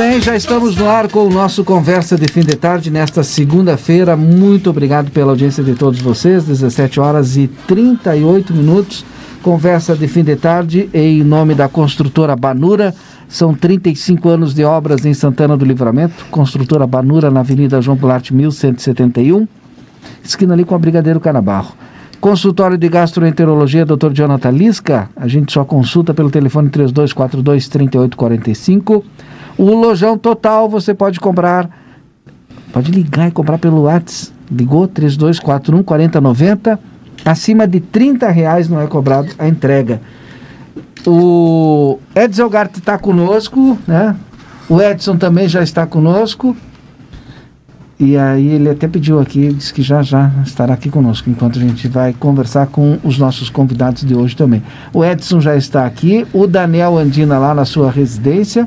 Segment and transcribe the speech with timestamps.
[0.00, 4.16] Bem, já estamos no ar com o nosso Conversa de Fim de Tarde nesta segunda-feira.
[4.16, 6.42] Muito obrigado pela audiência de todos vocês.
[6.44, 9.04] 17 horas e 38 minutos.
[9.42, 12.94] Conversa de Fim de Tarde em nome da construtora Banura.
[13.28, 16.24] São 35 anos de obras em Santana do Livramento.
[16.30, 19.46] Construtora Banura na Avenida João Goulart 1171.
[20.24, 21.74] Esquina ali com a Brigadeiro Canabarro.
[22.22, 24.12] Consultório de Gastroenterologia, Dr.
[24.14, 25.10] Jonathan Lisca.
[25.14, 29.04] A gente só consulta pelo telefone 3242 3845.
[29.60, 31.68] O lojão total você pode comprar,
[32.72, 34.32] pode ligar e comprar pelo WhatsApp.
[34.50, 36.80] Ligou 3241 4090.
[37.26, 40.00] Acima de 30 reais não é cobrado a entrega.
[41.06, 44.16] O Edson Gart está conosco, né?
[44.66, 46.56] O Edson também já está conosco.
[47.98, 51.62] E aí ele até pediu aqui, disse que já já estará aqui conosco, enquanto a
[51.62, 54.62] gente vai conversar com os nossos convidados de hoje também.
[54.90, 58.66] O Edson já está aqui, o Daniel Andina lá na sua residência.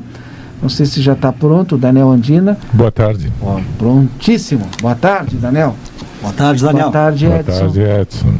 [0.64, 2.56] Não sei se já está pronto, Daniel Andina.
[2.72, 3.30] Boa tarde.
[3.42, 4.66] Ó, prontíssimo.
[4.80, 5.76] Boa tarde, Daniel.
[6.22, 6.84] Boa tarde, Daniel.
[6.84, 7.42] Boa tarde, Edson.
[7.42, 8.34] Boa tarde, Edson.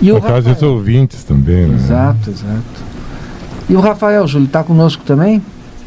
[0.00, 1.66] E Boa tarde aos ouvintes também.
[1.66, 1.74] Né?
[1.74, 2.84] Exato, exato.
[3.68, 5.42] E o Rafael, Júlio, está conosco também?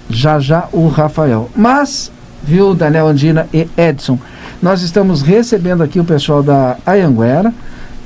[0.10, 1.50] Já já o Rafael.
[1.56, 2.12] Mas,
[2.44, 4.20] viu, Daniel Andina e Edson,
[4.62, 7.54] nós estamos recebendo aqui o pessoal da Ayanguera,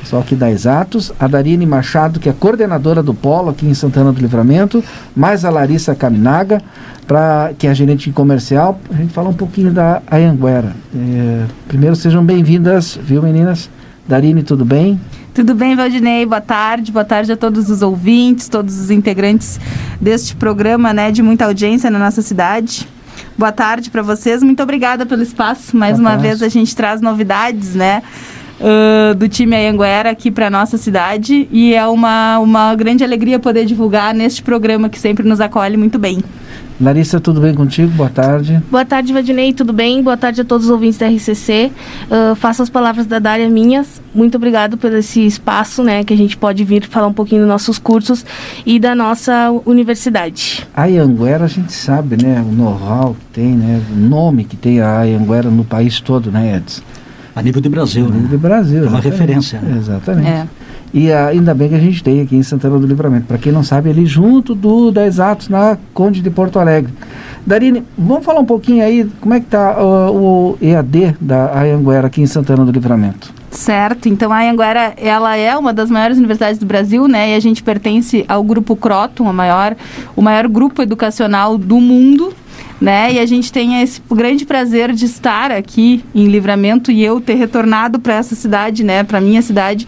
[0.09, 4.11] pessoal aqui da Exatos, a Darine Machado, que é coordenadora do Polo aqui em Santana
[4.11, 4.83] do Livramento,
[5.15, 6.63] mais a Larissa Caminaga,
[7.05, 10.75] pra, que é gerente comercial, a gente falar um pouquinho da Ayanguera.
[10.95, 13.69] É, primeiro, sejam bem-vindas, viu, meninas?
[14.07, 14.99] Darine, tudo bem?
[15.31, 16.25] Tudo bem, Valdinei?
[16.25, 16.91] Boa tarde.
[16.91, 19.59] Boa tarde a todos os ouvintes, todos os integrantes
[20.01, 22.87] deste programa, né, de muita audiência na nossa cidade.
[23.37, 24.41] Boa tarde para vocês.
[24.41, 25.77] Muito obrigada pelo espaço.
[25.77, 26.23] Mais Boa uma tarde.
[26.23, 28.01] vez a gente traz novidades, né?
[28.59, 33.65] Uh, do time Anhanguera aqui para nossa cidade e é uma, uma grande alegria poder
[33.65, 36.23] divulgar neste programa que sempre nos acolhe muito bem.
[36.81, 37.91] Larissa, tudo bem contigo?
[37.91, 38.61] Boa tarde.
[38.71, 40.01] Boa tarde, Vadinei, tudo bem?
[40.01, 41.71] Boa tarde a todos os ouvintes da RCC.
[42.09, 44.01] Uh, faço as palavras da Dária minhas.
[44.15, 47.49] Muito obrigado por esse espaço, né, que a gente pode vir falar um pouquinho dos
[47.49, 48.25] nossos cursos
[48.65, 50.65] e da nossa universidade.
[50.73, 54.79] A Anhanguera, a gente sabe, né, o know-how que tem, né, o nome que tem
[54.79, 56.81] a Anhanguera no país todo, né, Edson?
[57.39, 58.27] A nível de Brasil, a nível né?
[58.29, 58.83] de Brasil.
[58.83, 59.61] É uma referência.
[59.61, 59.77] Né?
[59.77, 60.27] Exatamente.
[60.27, 60.47] É.
[60.93, 63.25] E ah, ainda bem que a gente tem aqui em Santana do Livramento.
[63.27, 66.91] Para quem não sabe, ali junto do da Exatos, na Conde de Porto Alegre.
[67.45, 72.07] Darine, vamos falar um pouquinho aí como é que está uh, o EAD da Anhanguera
[72.07, 73.33] aqui em Santana do Livramento.
[73.51, 77.31] Certo, então a Anhanguera, ela é uma das maiores universidades do Brasil, né?
[77.31, 79.75] E a gente pertence ao grupo Croton, a maior,
[80.15, 82.31] o maior grupo educacional do mundo,
[82.79, 83.13] né?
[83.13, 87.35] E a gente tem esse grande prazer de estar aqui em Livramento e eu ter
[87.35, 89.87] retornado para essa cidade, né, para minha cidade,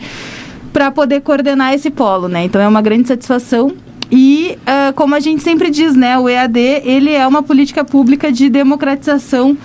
[0.72, 2.44] para poder coordenar esse polo, né?
[2.46, 3.74] Então é uma grande satisfação.
[4.12, 8.30] E uh, como a gente sempre diz, né, o EAD ele é uma política pública
[8.30, 9.58] de democratização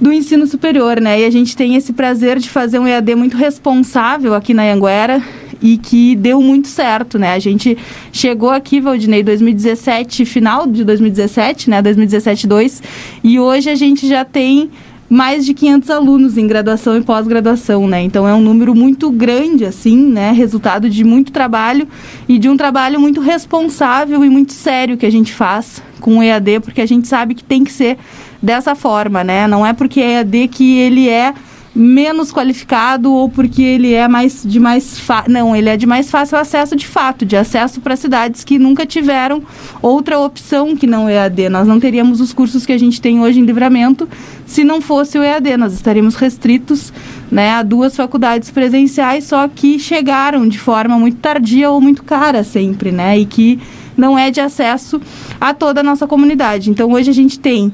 [0.00, 1.20] do ensino superior, né?
[1.20, 5.22] E a gente tem esse prazer de fazer um EAD muito responsável aqui na Anguera
[5.60, 7.32] e que deu muito certo, né?
[7.32, 7.76] A gente
[8.12, 11.82] chegou aqui, Valdinei, 2017, final de 2017, né?
[11.82, 12.82] 2017 2,
[13.24, 14.70] e hoje a gente já tem
[15.08, 18.02] mais de 500 alunos em graduação e pós-graduação, né?
[18.02, 20.32] Então é um número muito grande, assim, né?
[20.32, 21.88] Resultado de muito trabalho
[22.28, 26.22] e de um trabalho muito responsável e muito sério que a gente faz com o
[26.22, 27.96] EAD, porque a gente sabe que tem que ser
[28.42, 29.46] dessa forma, né?
[29.46, 31.32] Não é porque é EAD que ele é
[31.78, 35.24] menos qualificado ou porque ele é mais de mais fa...
[35.28, 38.84] não, ele é de mais fácil acesso de fato, de acesso para cidades que nunca
[38.84, 39.40] tiveram
[39.80, 41.48] outra opção que não EAD.
[41.48, 44.08] Nós não teríamos os cursos que a gente tem hoje em livramento
[44.44, 45.56] se não fosse o EAD.
[45.56, 46.92] Nós estaríamos restritos
[47.30, 52.42] né, a duas faculdades presenciais, só que chegaram de forma muito tardia ou muito cara
[52.42, 53.16] sempre, né?
[53.16, 53.60] E que
[53.96, 55.00] não é de acesso
[55.40, 56.70] a toda a nossa comunidade.
[56.70, 57.72] Então hoje a gente tem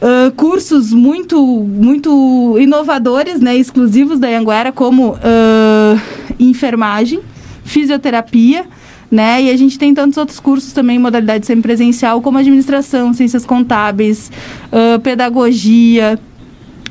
[0.00, 6.00] Uh, cursos muito muito inovadores, né, exclusivos da Anguera, como uh,
[6.38, 7.20] enfermagem,
[7.64, 8.66] fisioterapia,
[9.10, 14.30] né, e a gente tem tantos outros cursos também modalidade semipresencial, como administração, ciências contábeis,
[14.70, 16.18] uh, pedagogia.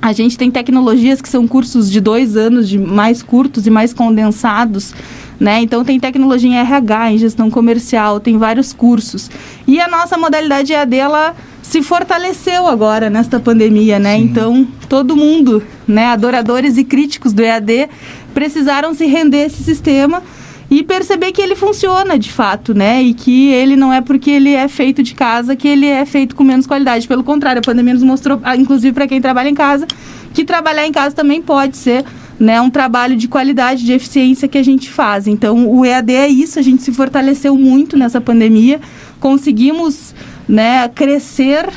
[0.02, 3.94] A gente tem tecnologias que são cursos de dois anos, de mais curtos e mais
[3.94, 4.94] condensados,
[5.40, 5.62] né?
[5.62, 9.30] Então tem tecnologia em RH, em gestão comercial, tem vários cursos.
[9.68, 14.18] E a nossa modalidade EAD, ela se fortaleceu agora nesta pandemia, né?
[14.18, 14.24] Sim.
[14.24, 17.90] Então, todo mundo, né, adoradores e críticos do EAD,
[18.34, 20.22] precisaram se render a esse sistema
[20.70, 23.02] e perceber que ele funciona de fato, né?
[23.02, 26.36] E que ele não é porque ele é feito de casa que ele é feito
[26.36, 27.08] com menos qualidade.
[27.08, 29.88] Pelo contrário, a pandemia nos mostrou, ah, inclusive para quem trabalha em casa,
[30.34, 32.04] que trabalhar em casa também pode ser
[32.40, 35.28] né, um trabalho de qualidade, de eficiência que a gente faz.
[35.28, 38.82] Então, o EAD é isso, a gente se fortaleceu muito nessa pandemia,
[39.20, 40.14] conseguimos
[40.48, 41.70] né, crescer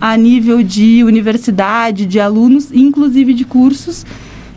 [0.00, 4.04] a nível de universidade, de alunos, inclusive de cursos.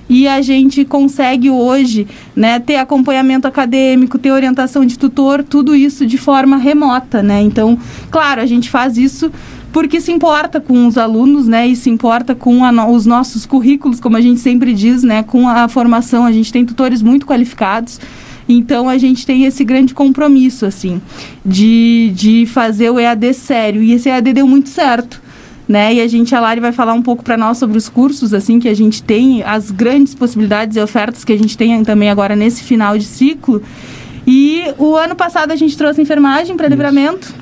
[0.10, 6.06] E a gente consegue hoje né, ter acompanhamento acadêmico, ter orientação de tutor, tudo isso
[6.06, 7.22] de forma remota.
[7.22, 7.42] Né?
[7.42, 7.78] Então,
[8.10, 9.32] claro, a gente faz isso
[9.72, 14.00] porque se importa com os alunos, né, e se importa com a, os nossos currículos,
[14.00, 16.26] como a gente sempre diz, né, com a formação.
[16.26, 18.00] A gente tem tutores muito qualificados
[18.48, 21.02] então a gente tem esse grande compromisso, assim,
[21.46, 23.84] de, de fazer o EAD sério.
[23.84, 25.22] E esse EAD deu muito certo.
[25.68, 25.96] Né?
[25.96, 28.58] E a gente, a Lari vai falar um pouco para nós sobre os cursos, assim,
[28.58, 32.38] que a gente tem, as grandes possibilidades e ofertas que a gente tem também agora
[32.38, 33.62] nesse final de ciclo.
[34.26, 37.36] E o ano passado a gente trouxe enfermagem para livramento.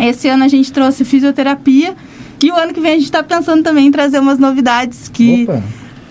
[0.00, 1.94] Esse ano a gente trouxe fisioterapia.
[2.42, 5.44] E o ano que vem a gente está pensando também em trazer umas novidades que
[5.44, 5.62] Opa.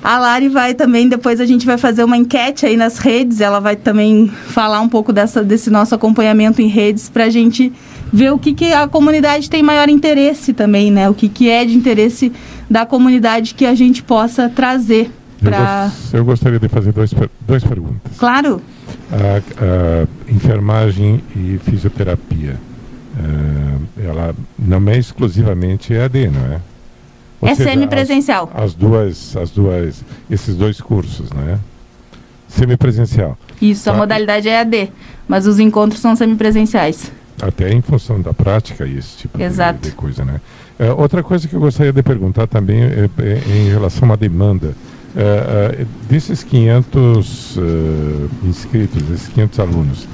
[0.05, 3.59] A Lari vai também, depois a gente vai fazer uma enquete aí nas redes, ela
[3.59, 7.73] vai também falar um pouco dessa, desse nosso acompanhamento em redes para a gente
[8.13, 11.09] ver o que, que a comunidade tem maior interesse também, né?
[11.09, 12.31] O que, que é de interesse
[12.69, 15.09] da comunidade que a gente possa trazer
[15.41, 15.91] para...
[16.13, 17.11] Eu, gostaria de fazer dois,
[17.41, 18.11] duas perguntas.
[18.19, 18.61] Claro.
[19.11, 22.59] A, a enfermagem e fisioterapia,
[23.17, 26.74] uh, ela não é exclusivamente EAD, não é?
[27.41, 28.49] Ou é semipresencial.
[28.53, 31.59] As, as, duas, as duas, esses dois cursos, né?
[32.47, 33.37] Semipresencial.
[33.61, 33.91] Isso, tá.
[33.91, 34.91] a modalidade é AD,
[35.27, 37.11] mas os encontros são semipresenciais.
[37.41, 39.79] Até em função da prática e esse tipo Exato.
[39.79, 40.39] De, de coisa, né?
[40.79, 44.73] É, outra coisa que eu gostaria de perguntar também é, é em relação à demanda.
[45.15, 47.57] É, é desses 500
[48.43, 50.07] inscritos, esses 500 alunos,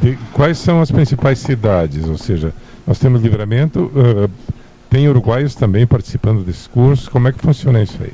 [0.00, 2.08] de, quais são as principais cidades?
[2.08, 2.54] Ou seja,
[2.86, 3.90] nós temos livramento,
[4.90, 7.10] tem uruguaios também participando desse curso.
[7.10, 8.12] Como é que funciona isso aí?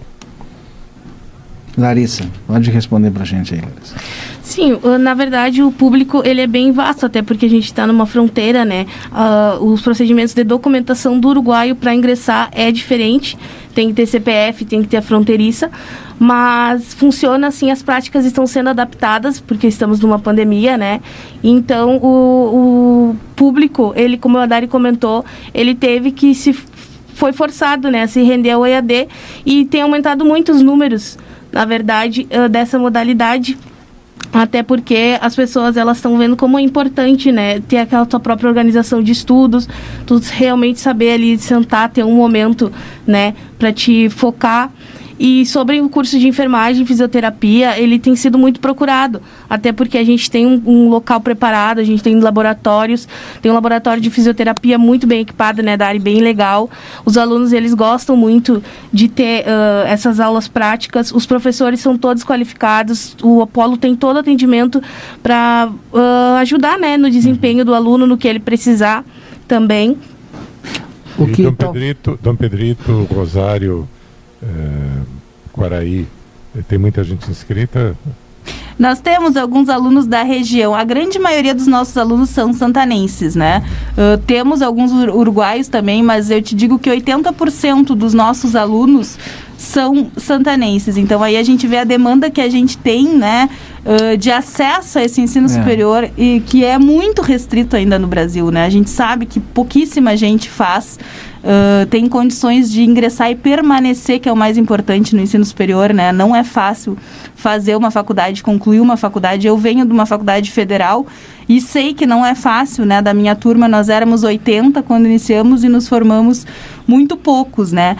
[1.76, 3.94] Larissa, pode responder para a gente aí, Larissa.
[4.42, 8.04] Sim, na verdade o público ele é bem vasto, até porque a gente está numa
[8.04, 8.86] fronteira, né?
[9.10, 13.38] Uh, os procedimentos de documentação do uruguaio para ingressar é diferente,
[13.74, 15.70] tem que ter CPF, tem que ter a fronteiriça,
[16.18, 21.00] mas funciona assim, as práticas estão sendo adaptadas, porque estamos numa pandemia, né?
[21.42, 25.24] Então o, o público, ele, como a Dari comentou,
[25.54, 26.52] ele teve que se
[27.14, 29.08] foi forçado né, a se render ao EAD
[29.46, 31.16] e tem aumentado muito os números
[31.52, 33.56] na verdade, dessa modalidade.
[34.32, 38.48] Até porque as pessoas elas estão vendo como é importante, né, ter aquela tua própria
[38.48, 39.68] organização de estudos,
[40.06, 42.72] tu realmente saber ali sentar, ter um momento,
[43.06, 44.72] né, para te focar
[45.24, 49.96] e sobre o curso de enfermagem e fisioterapia, ele tem sido muito procurado, até porque
[49.96, 53.06] a gente tem um, um, local preparado, a gente tem laboratórios,
[53.40, 56.68] tem um laboratório de fisioterapia muito bem equipado, né, da área bem legal.
[57.04, 58.60] Os alunos, eles gostam muito
[58.92, 64.18] de ter uh, essas aulas práticas, os professores são todos qualificados, o Apolo tem todo
[64.18, 64.82] atendimento
[65.22, 69.04] para uh, ajudar, né, no desempenho do aluno, no que ele precisar
[69.46, 69.96] também.
[71.16, 73.88] O que Dom Pedrito, Dom Pedrito, Rosário,
[75.52, 76.06] Quaraí,
[76.68, 77.96] tem muita gente inscrita?
[78.78, 80.74] Nós temos alguns alunos da região.
[80.74, 83.62] A grande maioria dos nossos alunos são santanenses, né?
[83.92, 89.18] Uh, temos alguns uruguaios também, mas eu te digo que 80% dos nossos alunos
[89.56, 90.96] são santanenses.
[90.96, 93.48] Então aí a gente vê a demanda que a gente tem, né,
[93.84, 95.48] uh, de acesso a esse ensino É.
[95.48, 98.64] superior e que é muito restrito ainda no Brasil, né?
[98.64, 100.98] A gente sabe que pouquíssima gente faz,
[101.44, 105.92] uh, tem condições de ingressar e permanecer, que é o mais importante no ensino superior,
[105.92, 106.10] né?
[106.12, 106.96] Não é fácil
[107.36, 109.46] fazer uma faculdade, concluir uma faculdade.
[109.46, 111.06] Eu venho de uma faculdade federal
[111.48, 113.00] e sei que não é fácil, né?
[113.00, 116.46] Da minha turma nós éramos 80 quando iniciamos e nos formamos
[116.86, 117.96] muito poucos, né?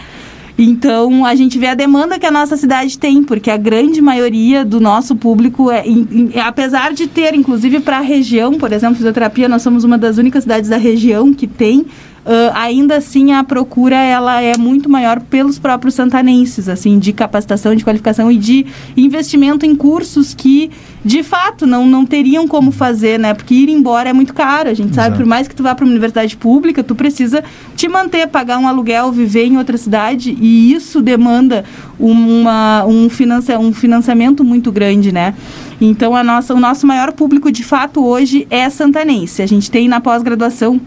[0.58, 4.64] Então, a gente vê a demanda que a nossa cidade tem, porque a grande maioria
[4.64, 8.96] do nosso público, é, em- em- apesar de ter, inclusive para a região, por exemplo,
[8.96, 11.86] fisioterapia, nós somos uma das únicas cidades da região que tem,
[12.24, 17.74] ãh, ainda assim a procura ela é muito maior pelos próprios santanenses, assim, de capacitação,
[17.74, 20.70] de qualificação e de investimento em cursos que,
[21.04, 23.34] de fato, não, não teriam como fazer, né?
[23.34, 25.22] Porque ir embora é muito caro, a gente sabe, Exato.
[25.22, 27.42] por mais que tu vá para uma universidade pública, tu precisa
[27.76, 31.64] te manter, pagar um aluguel, viver em outra cidade e isso demanda
[31.98, 35.34] uma, um, financia, um financiamento muito grande, né?
[35.80, 39.42] Então, a nossa, o nosso maior público, de fato, hoje é santanense.
[39.42, 40.80] A gente tem na pós-graduação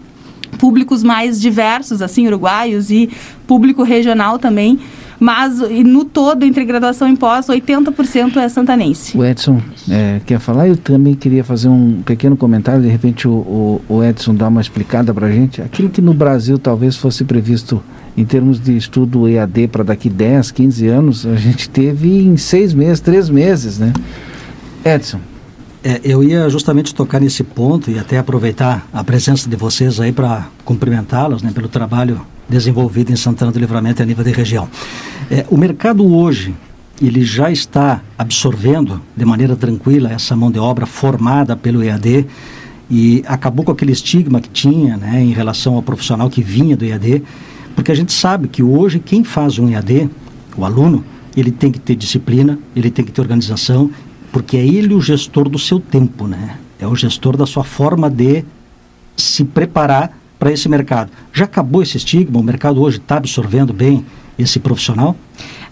[0.56, 3.08] públicos mais diversos, assim, uruguaios e
[3.46, 4.78] público regional também.
[5.18, 9.16] Mas, no todo, entre graduação e pós, 80% é santanense.
[9.16, 10.68] O Edson é, quer falar?
[10.68, 12.82] Eu também queria fazer um pequeno comentário.
[12.82, 15.62] De repente, o, o- o Edson dá uma explicada para a gente.
[15.62, 17.82] Aquilo que no Brasil talvez fosse previsto
[18.14, 22.74] em termos de estudo EAD para daqui 10, 15 anos, a gente teve em seis
[22.74, 23.94] meses, três meses, né?
[24.84, 25.20] Edson,
[25.84, 30.12] É, eu ia justamente tocar nesse ponto e até aproveitar a presença de vocês aí
[30.12, 34.68] para cumprimentá-los né, pelo trabalho desenvolvido em Santana do Livramento e a nível de região.
[35.30, 36.54] É, o mercado hoje
[37.00, 42.26] ele já está absorvendo de maneira tranquila essa mão de obra formada pelo EAD
[42.90, 46.84] e acabou com aquele estigma que tinha né, em relação ao profissional que vinha do
[46.84, 47.22] EAD,
[47.74, 50.08] porque a gente sabe que hoje quem faz um EAD,
[50.56, 51.04] o aluno,
[51.36, 53.90] ele tem que ter disciplina, ele tem que ter organização,
[54.36, 56.58] porque é ele o gestor do seu tempo, né?
[56.78, 58.44] É o gestor da sua forma de
[59.16, 61.10] se preparar para esse mercado.
[61.32, 62.38] Já acabou esse estigma?
[62.38, 64.04] O mercado hoje está absorvendo bem
[64.38, 65.16] esse profissional?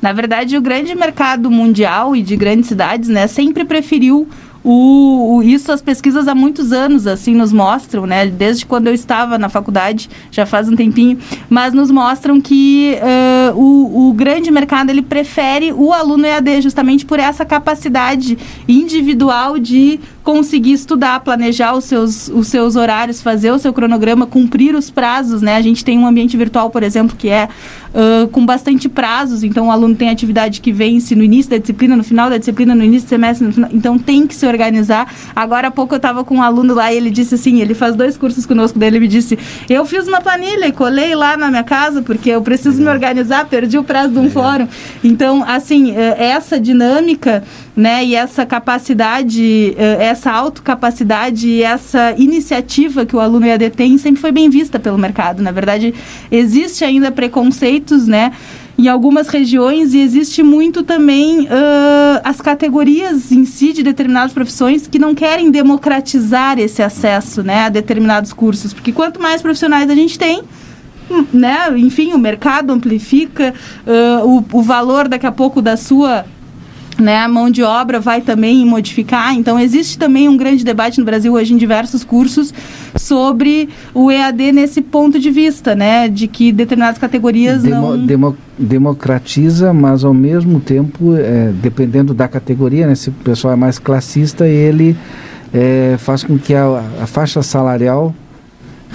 [0.00, 4.26] Na verdade, o grande mercado mundial e de grandes cidades, né, sempre preferiu
[4.64, 8.94] o, o- isso as pesquisas há muitos anos assim nos mostram, né, desde quando eu
[8.94, 11.18] estava na faculdade, já faz um tempinho,
[11.50, 17.04] mas nos mostram que eh, o, o grande mercado ele prefere o aluno EAD justamente
[17.04, 23.58] por essa capacidade individual de conseguir estudar, planejar os seus, os seus horários, fazer o
[23.58, 25.54] seu cronograma, cumprir os prazos, né?
[25.54, 27.46] A gente tem um ambiente virtual, por exemplo, que é
[27.94, 31.94] ãh, com bastante prazos, então o aluno tem atividade que vence no início da disciplina,
[31.94, 35.12] no final da disciplina, no início do semestre, final, então tem que se organizar.
[35.36, 37.94] Agora há pouco eu estava com um aluno lá e ele disse assim, ele faz
[37.94, 39.38] dois cursos conosco, dele me disse,
[39.68, 43.44] eu fiz uma planilha e colei lá na minha casa, porque eu preciso me organizar,
[43.46, 44.66] perdi o prazo de um fórum.
[45.04, 47.44] Então, assim, essa dinâmica,
[47.76, 53.98] né, e essa capacidade, eh, essa autocapacidade e essa iniciativa que o aluno EAD tem
[53.98, 55.42] sempre foi bem vista pelo mercado.
[55.42, 55.92] Na verdade,
[56.30, 58.32] existe ainda preconceitos, né,
[58.78, 64.86] em algumas regiões e existe muito também ãh, as categorias em si de determinadas profissões
[64.86, 69.94] que não querem democratizar esse acesso, né, a determinados cursos, porque quanto mais profissionais a
[69.94, 70.42] gente tem,
[71.32, 73.52] né, enfim, o mercado amplifica
[73.86, 76.24] ãh, o, o valor daqui a pouco da sua
[76.98, 79.34] né, a mão de obra vai também modificar.
[79.34, 82.52] Então, existe também um grande debate no Brasil hoje em diversos cursos
[82.96, 88.06] sobre o EAD nesse ponto de vista, né, de que determinadas categorias demo- não...
[88.06, 93.56] demo- democratiza, mas ao mesmo tempo, é, dependendo da categoria, né, se o pessoal é
[93.56, 94.96] mais classista, ele
[95.52, 98.14] é, faz com que a, a faixa salarial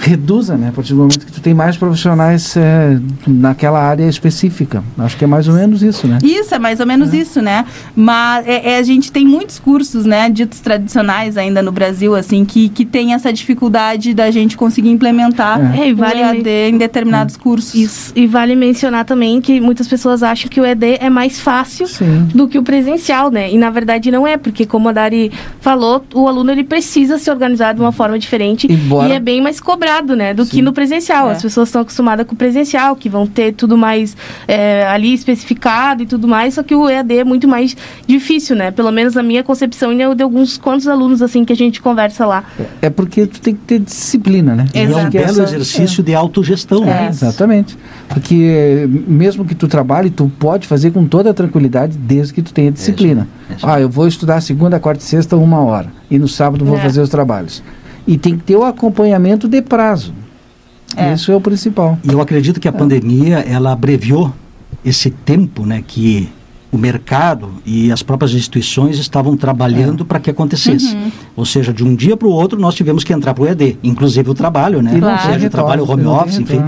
[0.00, 0.68] reduza, né?
[0.68, 4.82] A partir do momento que tu tem mais profissionais é, naquela área específica.
[4.98, 6.18] Acho que é mais ou menos isso, né?
[6.22, 7.66] Isso, é mais ou menos isso, né?
[7.94, 12.44] Mas é, é, a gente tem muitos cursos, né, ditos tradicionais ainda no Brasil, assim,
[12.44, 16.78] que, que tem essa dificuldade da gente conseguir implementar É, e o vale EAD em
[16.78, 17.74] determinados cursos.
[17.74, 18.12] Isso.
[18.16, 22.26] E vale mencionar também que muitas pessoas acham que o ED é mais fácil Sim.
[22.34, 23.50] do que o presencial, né?
[23.52, 25.30] E na verdade não é, porque como a Dari
[25.60, 29.40] falou, o aluno ele precisa se organizar de uma forma diferente Embora- e é bem
[29.42, 31.28] mais cobrado, né, do que no presencial.
[31.28, 31.32] É.
[31.32, 34.16] As pessoas estão acostumadas com o presencial, que vão ter tudo mais
[34.46, 38.70] é, ali especificado e tudo mais, só que o EAD é muito mais difícil, né?
[38.70, 42.24] Pelo menos a minha concepção e de alguns quantos alunos assim que a gente conversa
[42.26, 42.44] lá.
[42.80, 44.66] É porque tu tem que ter disciplina, né?
[44.74, 46.82] E é um belo Essa- exercício de autogestão.
[46.84, 47.08] É, né?
[47.10, 47.76] exatamente.
[48.08, 48.34] Porque
[48.84, 52.52] eh, mesmo que tu trabalhe, tu pode fazer com toda a tranquilidade desde que tu
[52.52, 53.26] tenha disciplina.
[53.62, 55.88] Ah, eu vou estudar segunda, quarta e sexta uma hora.
[56.10, 56.80] E no sábado vou É.
[56.80, 57.62] fazer os trabalhos.
[58.06, 60.14] E tem que ter o acompanhamento de prazo.
[60.96, 61.12] É.
[61.12, 61.98] Isso é o principal.
[62.02, 64.32] E eu acredito que a pandemia ela abreviou
[64.84, 66.28] esse tempo, né, que
[66.72, 70.06] o mercado e as próprias instituições estavam trabalhando é.
[70.06, 70.94] para que acontecesse.
[70.94, 71.10] Uhum.
[71.36, 73.76] Ou seja, de um dia para o outro nós tivemos que entrar para o ED,
[73.82, 74.98] inclusive o trabalho, né?
[74.98, 75.28] Claro.
[75.28, 76.62] Ou seja, o trabalho home office, enfim.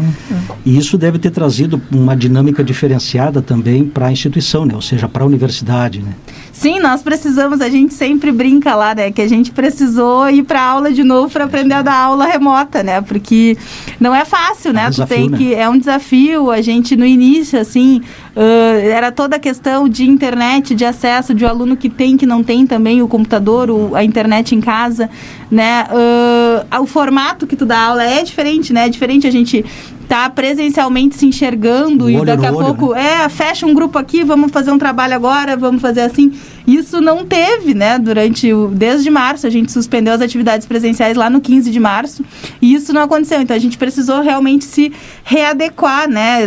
[0.64, 4.75] E isso deve ter trazido uma dinâmica diferenciada também para a instituição, né?
[4.75, 6.12] Ou seja, para a universidade, né?
[6.52, 10.62] Sim, nós precisamos, a gente sempre brinca lá, né, que a gente precisou ir para
[10.62, 13.00] aula de novo para aprender a dar aula remota, né?
[13.00, 13.56] Porque
[13.99, 14.85] não é fácil, né?
[14.85, 15.38] É um desafio, tu tem né?
[15.38, 18.02] que é um desafio, a gente no início assim,
[18.36, 22.16] uh, era toda a questão de internet, de acesso, de o um aluno que tem,
[22.16, 25.08] que não tem também o computador, o, a internet em casa,
[25.50, 25.86] né?
[25.90, 28.86] Uh, o formato que tu dá aula é diferente, né?
[28.86, 29.64] É diferente a gente
[30.08, 33.24] tá presencialmente se enxergando e daqui a pouco, né?
[33.24, 36.32] é, fecha um grupo aqui, vamos fazer um trabalho agora, vamos fazer assim.
[36.66, 37.99] Isso não teve, né?
[37.99, 42.25] Durante o desde março a gente suspendeu as atividades presenciais lá no 15 de março
[42.61, 43.40] e isso não aconteceu.
[43.40, 44.92] Então a gente precisou realmente se
[45.25, 46.40] readequar, né?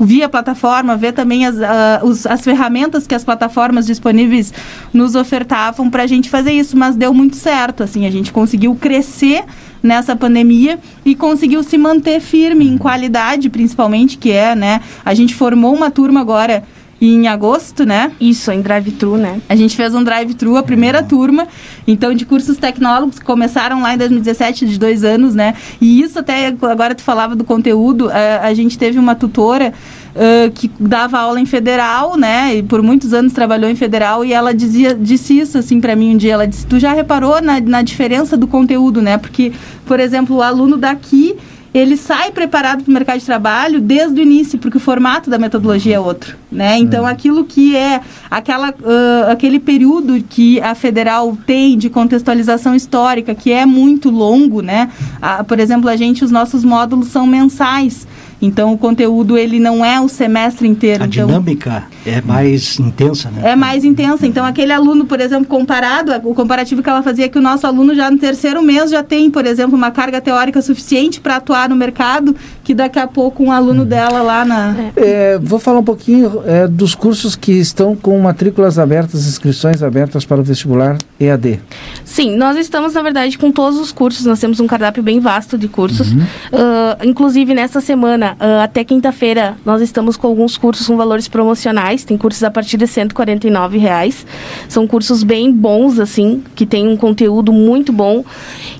[0.00, 4.52] Via plataforma, ver também as, uh, os, as ferramentas que as plataformas disponíveis
[4.92, 7.82] nos ofertavam para a gente fazer isso, mas deu muito certo.
[7.82, 9.44] Assim, a gente conseguiu crescer
[9.82, 14.80] nessa pandemia e conseguiu se manter firme em qualidade, principalmente, que é, né?
[15.04, 16.64] A gente formou uma turma agora
[17.00, 18.12] em agosto, né?
[18.20, 19.40] Isso, em drive-thru, né?
[19.48, 21.46] A gente fez um drive-thru, a primeira turma,
[21.86, 25.54] então, de cursos tecnólogos, que começaram lá em 2017, de dois anos, né?
[25.80, 29.72] E isso até, agora tu falava do conteúdo, a, a gente teve uma tutora
[30.08, 32.56] Uh, que dava aula em federal, né?
[32.56, 36.14] E por muitos anos trabalhou em federal e ela dizia, disse isso assim para mim
[36.14, 36.32] um dia.
[36.32, 39.16] Ela disse: "Tu já reparou na, na diferença do conteúdo, né?
[39.16, 39.52] Porque,
[39.86, 41.36] por exemplo, o aluno daqui
[41.72, 45.38] ele sai preparado para o mercado de trabalho desde o início, porque o formato da
[45.38, 46.78] metodologia é outro, né?
[46.78, 47.06] Então, uhum.
[47.06, 53.52] aquilo que é aquela, uh, aquele período que a federal tem de contextualização histórica, que
[53.52, 54.90] é muito longo, né?
[55.16, 58.06] Uh, por exemplo, a gente, os nossos módulos são mensais.
[58.40, 61.02] Então o conteúdo ele não é o semestre inteiro.
[61.02, 63.50] A então, dinâmica é mais intensa, né?
[63.50, 64.26] É mais intensa.
[64.26, 67.66] Então aquele aluno, por exemplo, comparado, o comparativo que ela fazia é que o nosso
[67.66, 71.68] aluno já no terceiro mês já tem, por exemplo, uma carga teórica suficiente para atuar
[71.68, 73.86] no mercado, que daqui a pouco um aluno hum.
[73.86, 74.74] dela lá na.
[74.96, 80.24] É, vou falar um pouquinho é, dos cursos que estão com matrículas abertas, inscrições abertas
[80.24, 81.60] para o vestibular EAD.
[82.04, 84.24] Sim, nós estamos, na verdade, com todos os cursos.
[84.24, 86.12] Nós temos um cardápio bem vasto de cursos.
[86.12, 86.20] Uhum.
[86.20, 92.04] Uh, inclusive, nessa semana uh, até quinta-feira nós estamos com alguns cursos com valores promocionais.
[92.04, 94.26] Tem cursos a partir de 149 reais.
[94.68, 98.24] São cursos bem bons, assim, que tem um conteúdo muito bom.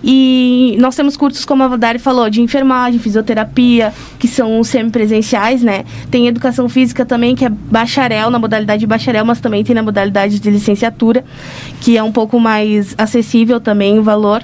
[0.03, 5.85] E nós temos cursos, como a Dari falou, de enfermagem, fisioterapia, que são semipresenciais, né?
[6.11, 9.83] Tem educação física também, que é bacharel, na modalidade de bacharel, mas também tem na
[9.83, 11.25] modalidade de licenciatura,
[11.81, 14.43] que é um pouco mais acessível também o valor.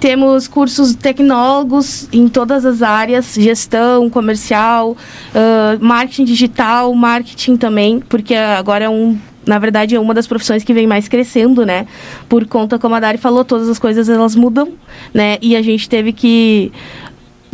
[0.00, 8.34] Temos cursos tecnólogos em todas as áreas, gestão, comercial, uh, marketing digital, marketing também, porque
[8.34, 11.86] agora é um na verdade, é uma das profissões que vem mais crescendo, né?
[12.28, 14.68] Por conta, como a Dari falou, todas as coisas elas mudam,
[15.12, 15.38] né?
[15.40, 16.70] E a gente teve que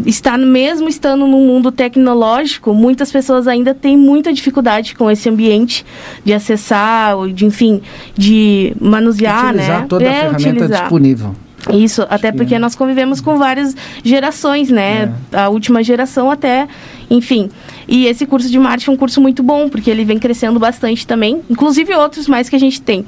[0.04, 5.87] estar mesmo estando no mundo tecnológico, muitas pessoas ainda têm muita dificuldade com esse ambiente
[6.24, 7.80] de acessar, de enfim,
[8.14, 9.87] de manusear, utilizar né?
[9.88, 10.80] toda a é, ferramenta utilizar.
[10.82, 11.45] disponível.
[11.72, 13.74] Isso, até porque nós convivemos com várias
[14.05, 15.12] gerações, né?
[15.33, 15.38] É.
[15.38, 16.68] A última geração até,
[17.11, 17.50] enfim.
[17.88, 21.07] E esse curso de marketing é um curso muito bom, porque ele vem crescendo bastante
[21.07, 23.00] também, inclusive outros mais que a gente tem.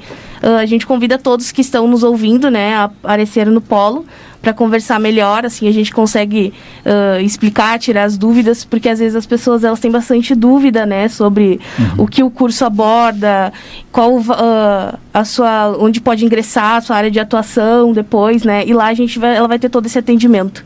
[0.43, 4.05] Uh, a gente convida todos que estão nos ouvindo, né, a aparecer no polo
[4.41, 6.53] para conversar melhor, assim a gente consegue
[6.85, 11.07] uh, explicar, tirar as dúvidas, porque às vezes as pessoas elas têm bastante dúvida, né,
[11.07, 12.03] sobre uhum.
[12.03, 13.51] o que o curso aborda,
[13.91, 18.73] qual uh, a sua, onde pode ingressar a sua área de atuação depois, né, e
[18.73, 20.63] lá a gente vai, ela vai ter todo esse atendimento.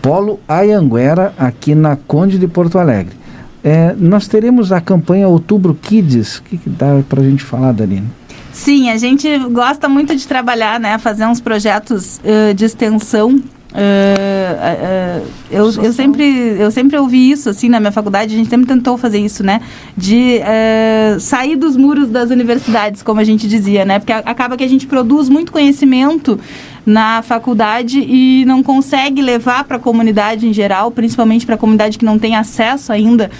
[0.00, 3.20] Polo Ayanguera, aqui na Conde de Porto Alegre.
[3.62, 6.38] É, nós teremos a campanha Outubro Kids.
[6.38, 8.06] O que, que dá para a gente falar, Darina?
[8.52, 10.98] Sim, a gente gosta muito de trabalhar, né?
[10.98, 16.24] Fazer uns projetos uh, de extensão Uh, uh, eu, eu, sempre,
[16.58, 19.60] eu sempre ouvi isso, assim, na minha faculdade, a gente sempre tentou fazer isso, né?
[19.96, 24.00] De uh, sair dos muros das universidades, como a gente dizia, né?
[24.00, 26.38] Porque acaba que a gente produz muito conhecimento
[26.84, 31.96] na faculdade e não consegue levar para a comunidade em geral, principalmente para a comunidade
[31.96, 33.30] que não tem acesso ainda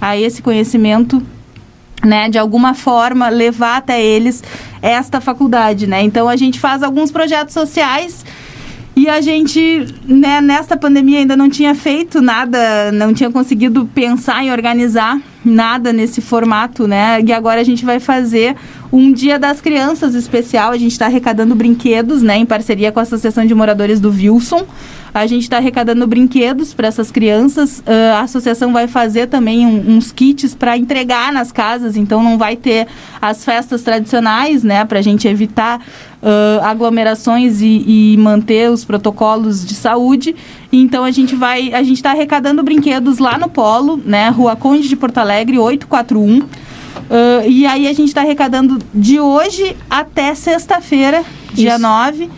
[0.00, 1.20] a esse conhecimento
[2.04, 4.42] né, de alguma forma levar até eles
[4.82, 6.02] esta faculdade, né?
[6.02, 8.24] Então a gente faz alguns projetos sociais
[8.96, 14.42] e a gente, né, nesta pandemia ainda não tinha feito nada, não tinha conseguido pensar
[14.44, 17.18] em organizar nada nesse formato, né?
[17.24, 18.56] E agora a gente vai fazer
[18.92, 20.72] um Dia das Crianças especial.
[20.72, 22.36] A gente está arrecadando brinquedos, né?
[22.36, 24.66] Em parceria com a Associação de Moradores do Wilson.
[25.12, 27.80] A gente está arrecadando brinquedos para essas crianças.
[27.80, 32.38] Uh, a associação vai fazer também um, uns kits para entregar nas casas, então não
[32.38, 32.86] vai ter
[33.20, 34.84] as festas tradicionais, né?
[34.84, 35.80] Para a gente evitar
[36.22, 40.36] uh, aglomerações e, e, manter os protocolos de saúde.
[40.72, 44.28] Então a gente vai, a gente está arrecadando brinquedos lá no Polo, né?
[44.28, 46.38] Rua Conde de Porto Alegre, 841.
[46.38, 46.46] Uh,
[47.48, 51.82] e aí a gente está arrecadando de hoje até sexta-feira, dia Isso.
[51.82, 52.30] 9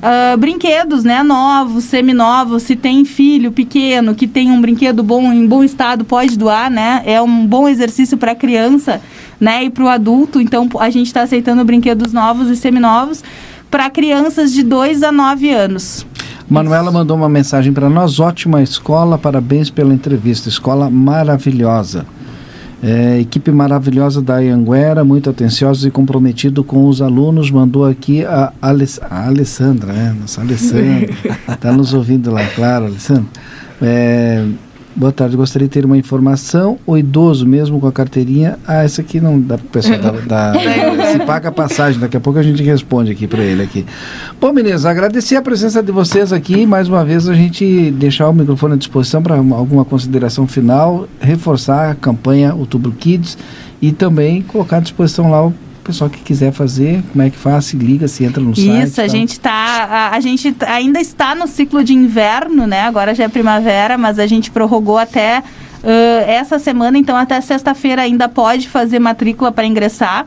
[0.00, 5.46] Uh, brinquedos, né, novos, seminovos, se tem filho pequeno que tem um brinquedo bom, em
[5.46, 7.02] bom estado, pode doar, né?
[7.04, 8.98] É um bom exercício para a criança,
[9.38, 10.40] né, e para o adulto.
[10.40, 13.22] Então, a gente está aceitando brinquedos novos e seminovos
[13.70, 16.06] para crianças de 2 a 9 anos.
[16.48, 18.18] Manuela mandou uma mensagem para nós.
[18.18, 20.48] Ótima escola, parabéns pela entrevista.
[20.48, 22.06] Escola maravilhosa.
[22.82, 27.50] É, equipe maravilhosa da Anguera, muito atenciosa e comprometido com os alunos.
[27.50, 30.16] Mandou aqui a, Aless a Alessandra, né?
[30.18, 31.10] Nossa Alessandra.
[31.48, 33.26] Está nos ouvindo lá, claro, Alessandra.
[33.82, 34.44] É,
[35.00, 36.78] Boa tarde, gostaria de ter uma informação.
[36.86, 38.58] O idoso, mesmo com a carteirinha.
[38.66, 40.10] Ah, essa aqui não dá para o pessoal da,
[40.52, 40.52] da,
[41.12, 43.86] Se paga a passagem, daqui a pouco a gente responde aqui para ele aqui.
[44.38, 46.66] Bom, meninas, agradecer a presença de vocês aqui.
[46.66, 51.92] Mais uma vez a gente deixar o microfone à disposição para alguma consideração final, reforçar
[51.92, 53.38] a campanha Outubro Kids
[53.80, 57.66] e também colocar à disposição lá o pessoal que quiser fazer, como é que faz?
[57.66, 58.86] Se liga, se entra no Isso, site.
[58.86, 59.08] Isso, a tá?
[59.08, 59.50] gente tá.
[59.50, 62.82] A, a, gente ainda está no ciclo de inverno, né?
[62.82, 65.42] Agora já é primavera, mas a gente prorrogou até.
[65.82, 70.26] Uh, essa semana, então até sexta-feira ainda pode fazer matrícula para ingressar.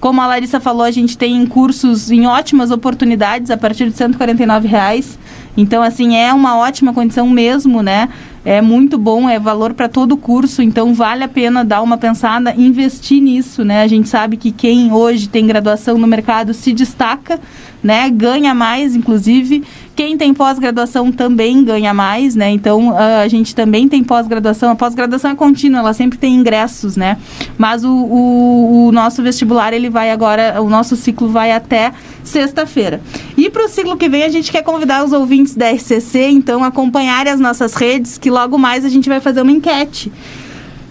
[0.00, 4.68] Como a Larissa falou, a gente tem cursos em ótimas oportunidades a partir de 149
[4.68, 5.18] reais.
[5.56, 8.08] Então, assim, é uma ótima condição mesmo, né?
[8.44, 11.98] É muito bom, é valor para todo o curso, então vale a pena dar uma
[11.98, 13.82] pensada, investir nisso, né?
[13.82, 17.40] A gente sabe que quem hoje tem graduação no mercado se destaca,
[17.82, 18.08] né?
[18.10, 19.64] Ganha mais, inclusive.
[19.98, 22.52] Quem tem pós-graduação também ganha mais, né?
[22.52, 24.70] Então uh, a gente também tem pós-graduação.
[24.70, 27.18] A pós-graduação é contínua, ela sempre tem ingressos, né?
[27.58, 33.00] Mas o, o, o nosso vestibular ele vai agora, o nosso ciclo vai até sexta-feira.
[33.36, 36.62] E para o ciclo que vem a gente quer convidar os ouvintes da RCC, então
[36.62, 40.12] acompanharem as nossas redes que logo mais a gente vai fazer uma enquete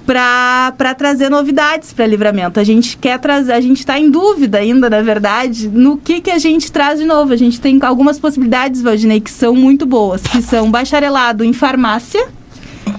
[0.08, 2.62] para trazer novidades para livramento.
[2.62, 6.32] A gente quer trazer, a gente está em dúvida ainda, na verdade, no que, que
[6.32, 7.34] a gente traz de novo.
[7.34, 12.26] A gente tem algumas possibilidades, Valdinei, que são muito boas, que são bacharelado em farmácia,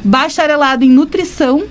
[0.04, 1.64] bacharelado em nutrição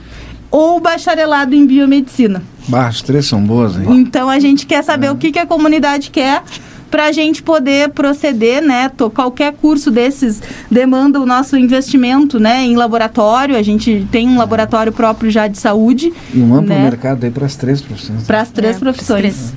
[0.49, 2.41] ou bacharelado em biomedicina.
[2.67, 3.85] Bah, as três são boas, hein?
[3.91, 5.11] Então a gente quer saber é.
[5.11, 6.41] o que, que a comunidade quer
[6.89, 8.91] para a gente poder proceder, né?
[9.13, 12.63] Qualquer curso desses demanda o nosso investimento, né?
[12.63, 16.13] Em laboratório, a gente tem um laboratório próprio já de saúde.
[16.33, 16.83] E um amplo né?
[16.83, 18.23] mercado aí para as três profissões.
[18.23, 19.19] Para as três é, profissões.
[19.19, 19.53] Três.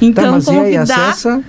[0.00, 0.64] Então, tá, mas convidar...
[0.64, 1.42] e aí, acessa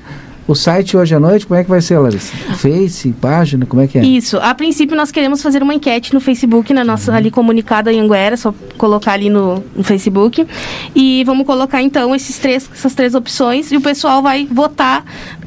[0.52, 2.36] o site hoje à noite, como é que vai ser, Larissa?
[2.58, 4.04] Face, página, como é que é?
[4.04, 4.38] Isso.
[4.38, 7.18] A princípio, nós queremos fazer uma enquete no Facebook, na nossa uhum.
[7.18, 10.46] ali comunicada em Anguera, só colocar ali no, no, Facebook.
[10.94, 15.06] E vamos colocar, então, esses três, essas três opções e o pessoal vai votar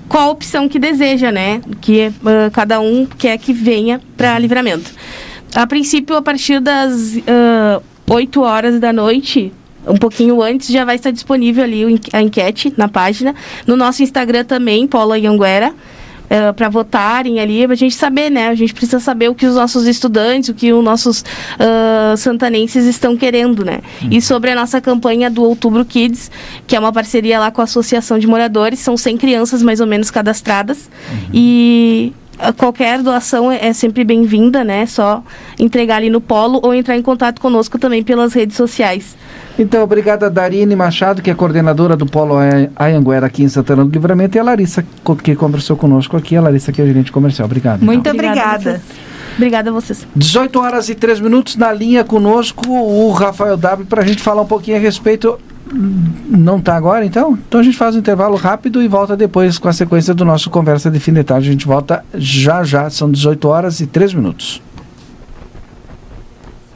[0.09, 1.61] qual opção que deseja, né?
[1.81, 4.91] Que uh, cada um quer que venha para livramento.
[5.55, 9.53] A princípio, a partir das uh, 8 horas da noite,
[9.87, 13.35] um pouquinho antes já vai estar disponível ali a enquete na página.
[13.67, 15.71] No nosso Instagram também, Paula Yanguera.
[15.71, 18.49] Uh, eh, para votarem ali, a gente saber, né?
[18.49, 22.87] A gente precisa saber o que os nossos estudantes, o que os nossos uh, santanenses
[22.87, 23.81] estão querendo, né?
[24.03, 24.09] Uhum.
[24.11, 26.31] E sobre a nossa campanha do Outubro Kids,
[26.67, 29.87] que é uma parceria lá com a Associação de Moradores, são 100 crianças mais ou
[29.87, 30.89] menos cadastradas.
[31.11, 31.29] Uhum.
[31.35, 32.13] E
[32.57, 34.87] qualquer doação é, é sempre bem-vinda, né?
[34.87, 35.23] Só
[35.59, 39.17] entregar ali no polo ou entrar em contato conosco também pelas redes sociais.
[39.57, 42.35] Então, obrigada a Darine Machado, que é coordenadora do Polo
[42.75, 44.85] Ayanguera aqui em Santana do Livramento, e a Larissa,
[45.23, 47.47] que conversou conosco aqui, a Larissa, que é gerente comercial.
[47.47, 47.77] Obrigado.
[47.77, 47.87] Então.
[47.87, 48.83] Muito obrigada.
[49.37, 50.07] Obrigada a vocês.
[50.15, 54.43] 18 horas e 3 minutos na linha conosco, o Rafael W, para a gente falar
[54.43, 55.39] um pouquinho a respeito.
[56.29, 57.39] Não está agora, então?
[57.49, 60.51] Então a gente faz um intervalo rápido e volta depois com a sequência do nosso
[60.51, 61.49] Conversa de Fim de Tarde.
[61.49, 64.61] A gente volta já já, são 18 horas e 3 minutos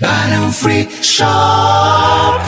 [0.00, 1.28] Barão Free Shop.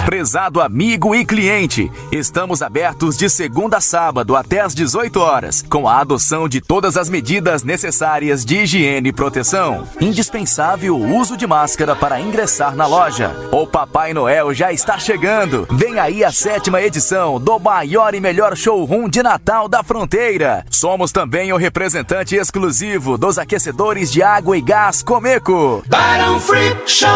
[0.04, 5.88] Prezado amigo e cliente, estamos abertos de segunda a sábado até às 18 horas, com
[5.88, 9.88] a adoção de todas as medidas necessárias de higiene e proteção.
[10.00, 13.34] Indispensável o uso de máscara para ingressar na loja.
[13.50, 15.66] O Papai Noel já está chegando.
[15.72, 20.64] Vem aí a sétima edição do maior e melhor showroom de Natal da fronteira.
[20.70, 25.82] Somos também o representante exclusivo dos aquecedores de água e gás Comeco.
[25.88, 27.15] Barão Free Shop.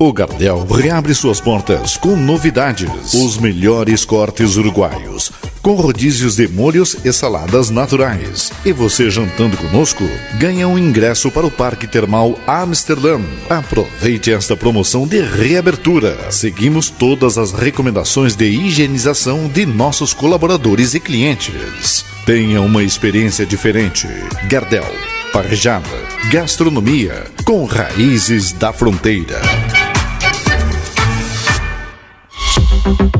[0.00, 3.14] O Gardel reabre suas portas com novidades.
[3.14, 8.52] Os melhores cortes uruguaios, com rodízios de molhos e saladas naturais.
[8.64, 10.04] E você jantando conosco,
[10.38, 13.20] ganha um ingresso para o Parque Termal Amsterdã.
[13.50, 16.30] Aproveite esta promoção de reabertura.
[16.30, 22.04] Seguimos todas as recomendações de higienização de nossos colaboradores e clientes.
[22.24, 24.06] Tenha uma experiência diferente.
[24.48, 24.86] Gardel,
[25.32, 25.88] parejada,
[26.30, 29.40] gastronomia com raízes da fronteira.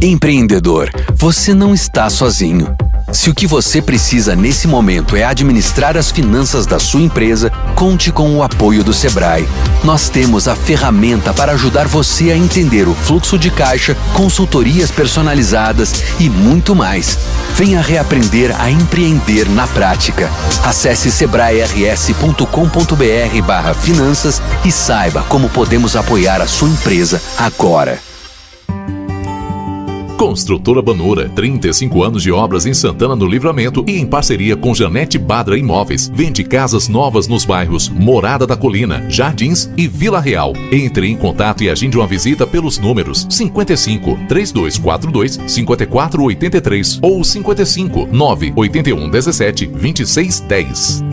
[0.00, 2.74] Empreendedor, você não está sozinho.
[3.12, 8.12] Se o que você precisa nesse momento é administrar as finanças da sua empresa, conte
[8.12, 9.48] com o apoio do Sebrae.
[9.82, 16.04] Nós temos a ferramenta para ajudar você a entender o fluxo de caixa, consultorias personalizadas
[16.20, 17.18] e muito mais.
[17.58, 20.30] Venha reaprender a empreender na prática.
[20.62, 27.98] Acesse sebrae-rs.com.br barra finanças e saiba como podemos apoiar a sua empresa agora.
[30.18, 35.16] Construtora Banura, 35 anos de obras em Santana do Livramento e em parceria com Janete
[35.16, 36.10] Badra Imóveis.
[36.12, 40.52] Vende casas novas nos bairros Morada da Colina, Jardins e Vila Real.
[40.72, 49.08] Entre em contato e agende uma visita pelos números 55 3242 5483 ou 55 981
[49.08, 51.07] 17 2610.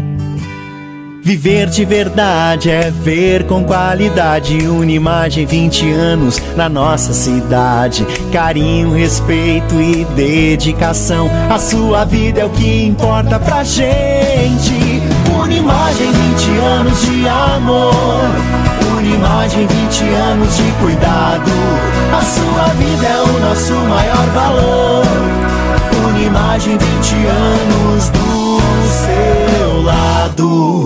[1.26, 8.06] Viver de verdade é ver com qualidade uma imagem 20 anos na nossa cidade.
[8.32, 11.28] Carinho, respeito e dedicação.
[11.50, 15.02] A sua vida é o que importa pra gente.
[15.36, 18.22] Unimagem 20 anos de amor.
[18.96, 21.52] Unimagem 20 anos de cuidado.
[22.16, 25.06] A sua vida é o nosso maior valor.
[26.08, 30.85] Unimagem 20 anos do seu lado.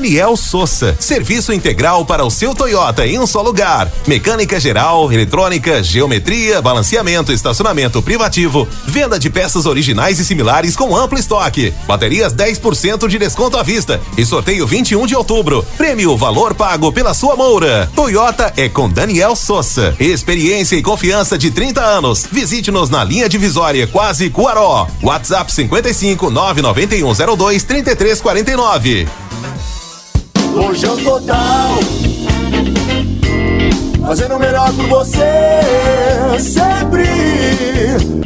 [0.00, 0.96] Daniel Souza.
[0.98, 3.92] Serviço integral para o seu Toyota em um só lugar.
[4.06, 11.18] Mecânica geral, eletrônica, geometria, balanceamento, estacionamento privativo, venda de peças originais e similares com amplo
[11.18, 11.74] estoque.
[11.86, 15.62] Baterias 10% de desconto à vista e sorteio 21 de outubro.
[15.76, 17.90] Prêmio valor pago pela sua moura.
[17.94, 19.94] Toyota é com Daniel Souza.
[20.00, 22.26] Experiência e confiança de 30 anos.
[22.32, 24.86] Visite-nos na linha divisória Quase Cuaró.
[25.02, 29.29] WhatsApp 55 99102 3349.
[30.52, 32.09] Lojão Total.
[34.10, 35.20] Fazendo o melhor por você,
[36.40, 37.04] sempre.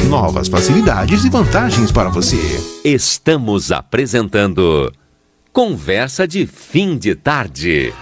[0.47, 2.37] facilidades e vantagens para você.
[2.83, 4.91] Estamos apresentando
[5.51, 7.93] Conversa de Fim de Tarde.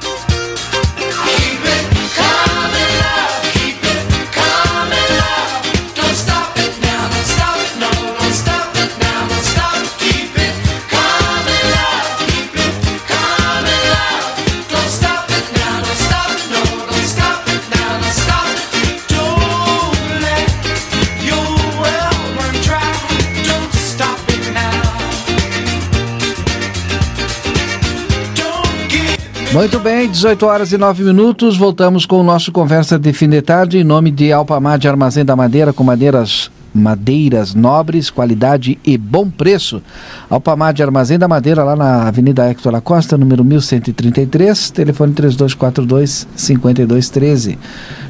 [29.53, 31.57] Muito bem, 18 horas e 9 minutos.
[31.57, 35.25] Voltamos com o nosso Conversa de Fim de Tarde em nome de Alpamar de Armazém
[35.25, 39.81] da Madeira, com madeiras madeiras nobres, qualidade e bom preço.
[40.29, 47.59] Alpamar de Armazém da Madeira, lá na Avenida Hector Lacosta, número 1133, telefone 3242 5213.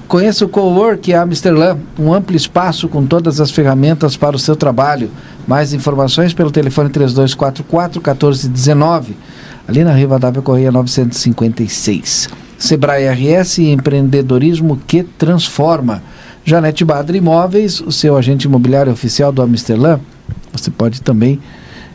[0.07, 5.09] Conheça o Cowork Amsterdã, um amplo espaço com todas as ferramentas para o seu trabalho.
[5.47, 9.15] Mais informações pelo telefone 3244 1419
[9.67, 12.29] ali na Rivadavia Correia 956.
[12.57, 16.01] Sebrae RS empreendedorismo que transforma.
[16.43, 19.99] Janete Badra Imóveis, o seu agente imobiliário oficial do Amsterdã.
[20.51, 21.39] Você pode também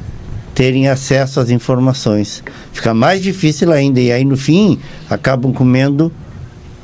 [0.53, 2.43] terem acesso às informações.
[2.71, 4.77] Fica mais difícil ainda e aí no fim
[5.09, 6.11] acabam comendo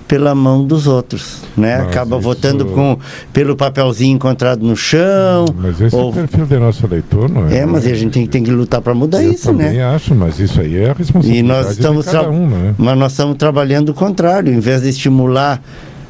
[0.10, 1.76] pela mão dos outros, né?
[1.76, 2.98] Acaba isso- votando com
[3.32, 5.46] pelo papelzinho encontrado no chão.
[5.56, 7.60] Mas esse ou- é o perfil do nosso eleitor, não é?
[7.60, 9.66] É, mas a gente tem, tem que lutar para mudar Eu isso, né?
[9.68, 12.48] também acho, mas isso aí é a responsabilidade E nós estamos de cada tra- um,
[12.50, 12.74] né?
[12.78, 15.62] mas nós estamos trabalhando o contrário, em vez de estimular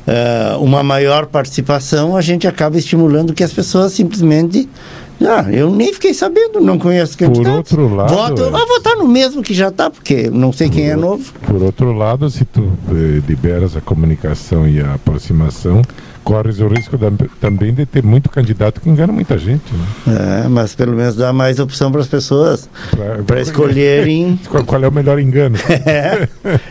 [0.07, 4.67] eh, uma maior participação, a gente acaba estimulando que as pessoas simplesmente
[5.21, 7.71] ah, eu nem fiquei sabendo, não conheço Por candidatos.
[7.73, 10.69] outro lado, Voto, eu é- vou votar no mesmo que já está, porque não sei
[10.69, 11.31] quem é novo.
[11.45, 15.81] Por outro lado, se tu eh, liberas a comunicação e a aproximação,
[16.29, 17.11] corres o risco da-
[17.41, 20.43] também de ter muito candidato que engana muita gente, né?
[20.45, 22.69] É, mas pelo menos dá mais opção para as pessoas
[23.25, 24.39] para escolherem.
[24.49, 25.57] Qual, qual é o melhor engano?
[25.85, 26.27] é,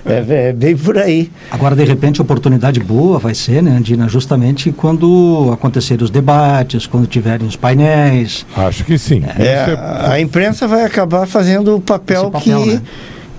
[0.06, 1.30] é, é bem por aí.
[1.50, 6.86] Agora, de repente, a oportunidade boa vai ser, né, Andina, justamente quando acontecerem os debates,
[6.86, 8.46] quando tiverem os painéis.
[8.56, 9.22] Acho que sim.
[9.38, 12.82] É, a- a imprensa vai acabar fazendo o papel, papel, que, né?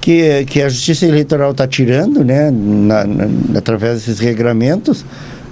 [0.02, 5.06] que, que a Justiça Eleitoral está tirando, né, na- na- através desses regramentos,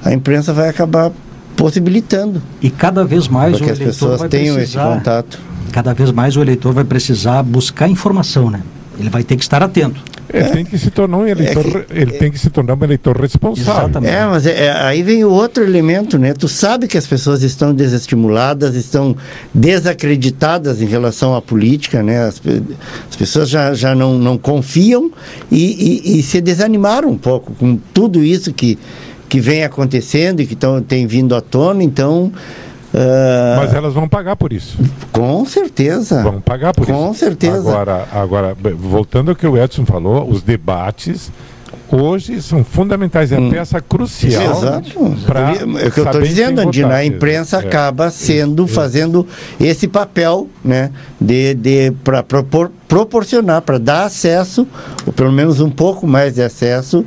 [0.07, 1.11] a imprensa vai acabar
[1.55, 2.41] possibilitando.
[2.61, 5.39] E cada vez mais que o as eleitor pessoas vai tenham esse precisar, contato.
[5.71, 8.61] Cada vez mais o eleitor vai precisar buscar informação, né?
[8.99, 10.01] Ele vai ter que estar atento.
[10.33, 14.03] Ele tem que se tornar um eleitor, ele tem que se tornar um eleitor responsável.
[14.03, 16.33] É, mas é- é- aí vem o outro elemento, né?
[16.33, 19.15] Tu sabe que as pessoas estão desestimuladas, estão
[19.53, 22.23] desacreditadas em relação à política, né?
[22.25, 22.41] As,
[23.09, 25.11] as pessoas já, já não, não confiam
[25.51, 28.77] e, e- e se desanimaram um pouco com tudo isso que,
[29.29, 32.31] que vem acontecendo e que tão, tem vindo à tona, então...
[32.93, 34.77] ah, Mas elas vão pagar por isso.
[35.11, 36.23] Com certeza.
[36.23, 36.93] Vão pagar por isso.
[36.93, 37.57] Com certeza.
[37.69, 41.31] Agora, agora, voltando ao que o Edson falou, os debates
[41.89, 44.57] hoje são fundamentais, é a peça crucial Hum.
[44.57, 45.79] Exato.
[45.79, 46.95] é o que eu estou dizendo, Andina.
[46.95, 47.59] A imprensa É.
[47.59, 49.25] acaba sendo, fazendo
[49.59, 50.91] esse papel, né?
[51.19, 54.67] De, de, para propor, proporcionar, para dar acesso,
[55.05, 57.05] ou pelo menos um pouco mais de acesso,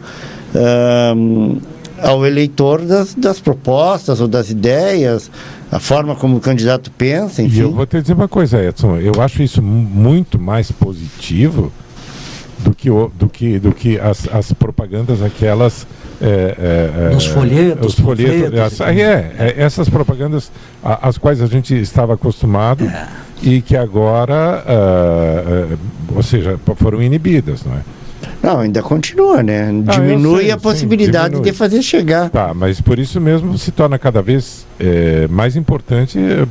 [0.54, 1.58] ahn,
[2.02, 5.30] ao eleitor das, das propostas ou das ideias,
[5.70, 7.60] a forma como o candidato pensa, E enfim.
[7.60, 11.72] eu vou te dizer uma coisa, Edson, eu acho isso mu- muito mais positivo
[12.58, 15.86] do que, o- do que, do que as, as propagandas aquelas...
[16.22, 20.52] É, é, é, Dos folhetos, os folhetos, panfletos as- e é, é, essas propagandas
[20.84, 23.06] a- às quais a gente estava acostumado É.
[23.42, 25.76] e que agora, ah, ah,
[26.14, 27.80] ou seja, foram inibidas, não é?
[28.42, 29.68] Não, ainda continua, né?
[29.86, 31.50] Ah, Diminui sei, a sim, possibilidade diminui.
[31.50, 32.30] de fazer chegar.
[32.30, 36.46] Tá, mas por isso mesmo se torna cada vez eh, mais importante eh,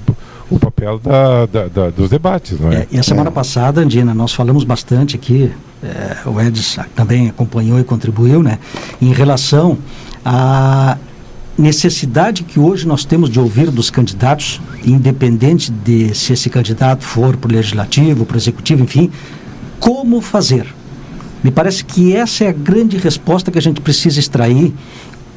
[0.52, 2.76] o papel da, da- da- dos debates, não é?
[2.82, 5.52] É, e a semana passada, Andina, nós falamos bastante aqui,
[5.84, 8.60] é, o Edson também acompanhou e contribuiu, né,
[9.02, 9.78] em relação
[10.26, 10.98] à
[11.58, 17.36] necessidade que hoje nós temos de ouvir dos candidatos, independente de se esse candidato for
[17.36, 19.12] para o legislativo, para o executivo, enfim,
[19.80, 20.66] Como fazer?
[21.44, 24.74] Me parece que essa é a grande resposta que a gente precisa extrair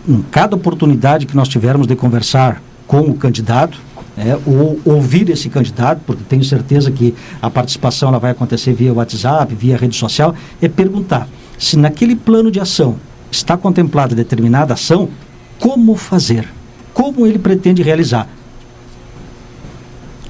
[0.09, 3.79] em cada oportunidade que nós tivermos de conversar com o candidato,
[4.19, 8.93] é, ou ouvir esse candidato, porque tenho certeza que a participação ela vai acontecer via
[8.93, 12.97] WhatsApp, via rede social, é perguntar se naquele plano de ação
[13.31, 15.09] está contemplada determinada ação,
[15.59, 16.47] como fazer,
[16.93, 18.29] como ele pretende realizar.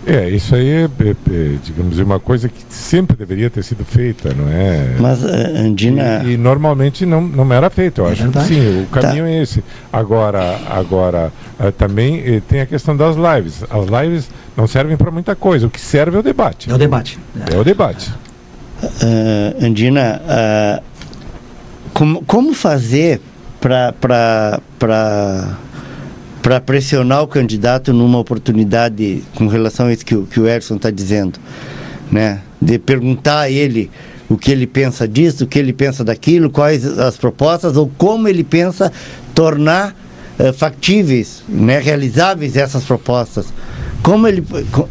[0.07, 4.34] É, isso aí é, é, é, digamos, uma coisa que sempre deveria ter sido feita,
[4.34, 4.96] não é?
[4.98, 6.22] Mas, uh, Andina...
[6.24, 8.48] E, e, normalmente não, não era feito, eu é acho verdade.
[8.48, 9.30] que sim, o caminho tá.
[9.30, 9.62] é esse.
[9.92, 13.62] Agora, agora uh, também uh, tem a questão das lives.
[13.70, 16.68] As lives não servem para muita coisa, o que serve é o debate.
[16.68, 17.18] É o debate.
[17.53, 18.12] É, o debate.
[19.61, 20.20] Andina,
[21.94, 23.20] como, como fazer
[23.61, 24.61] para
[26.43, 30.90] para pressionar o candidato numa oportunidade com relação a isso que que o Edson está
[30.90, 31.38] dizendo,
[32.11, 32.40] né?
[32.61, 33.90] De perguntar a ele
[34.28, 38.28] o que ele pensa disso, o que ele pensa daquilo, quais as propostas ou como
[38.28, 38.90] ele pensa
[39.34, 39.95] tornar
[40.38, 43.53] uh, factíveis, né, realizáveis essas propostas.
[44.03, 44.44] Como ele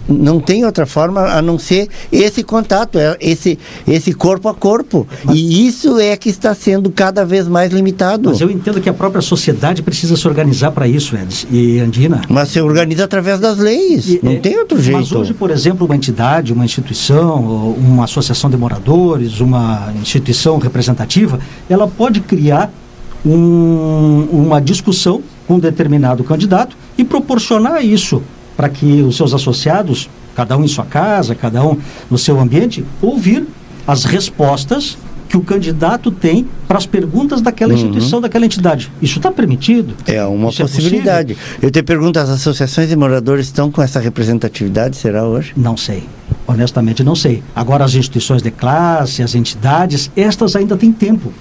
[0.07, 5.05] não tem outra forma a não ser esse contato, é esse, esse corpo a corpo.
[5.26, 8.30] Mas, e isso é que está sendo cada vez mais limitado.
[8.30, 12.22] Mas eu entendo que a própria sociedade precisa se organizar para isso, Edson e Andina.
[12.30, 14.99] Mas se organiza através das leis, e, não é, tem outro jeito.
[14.99, 17.39] Mas hoje, por exemplo, uma entidade, uma instituição,
[17.78, 21.39] uma associação de moradores, uma instituição representativa,
[21.70, 22.72] ela pode criar
[23.26, 28.22] um, uma discussão com um determinado candidato e proporcionar isso
[28.56, 31.78] para que os seus associados, cada um em sua casa, cada um
[32.10, 33.45] no seu ambiente, ouvir
[33.88, 34.97] as respostas
[35.32, 37.80] que o candidato tem para as perguntas daquela uhum.
[37.80, 38.91] instituição, daquela entidade.
[39.02, 39.95] Isso está permitido?
[40.06, 41.38] É uma Isso é possibilidade.
[41.62, 45.54] É Eu te pergunto, as associações de moradores estão com essa representatividade, será hoje?
[45.56, 46.04] Não sei.
[46.45, 47.41] Honestamente, não sei.
[47.56, 51.32] Agora, as instituições de classe, as entidades, estas ainda têm tempo.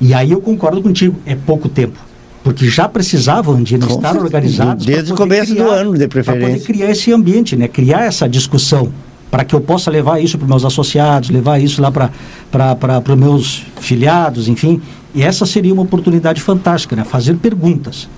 [0.00, 2.07] E aí eu concordo contigo, é pouco tempo
[2.48, 6.58] porque já precisavam de estar organizados desde o começo criar, do ano, de preferência, para
[6.58, 7.68] poder criar esse ambiente, né?
[7.68, 8.90] Criar essa discussão
[9.30, 12.10] para que eu possa levar isso para os meus associados, levar isso lá para
[12.50, 14.80] para os meus filiados, enfim.
[15.14, 17.04] E essa seria uma oportunidade fantástica, né?
[17.04, 18.08] Fazer perguntas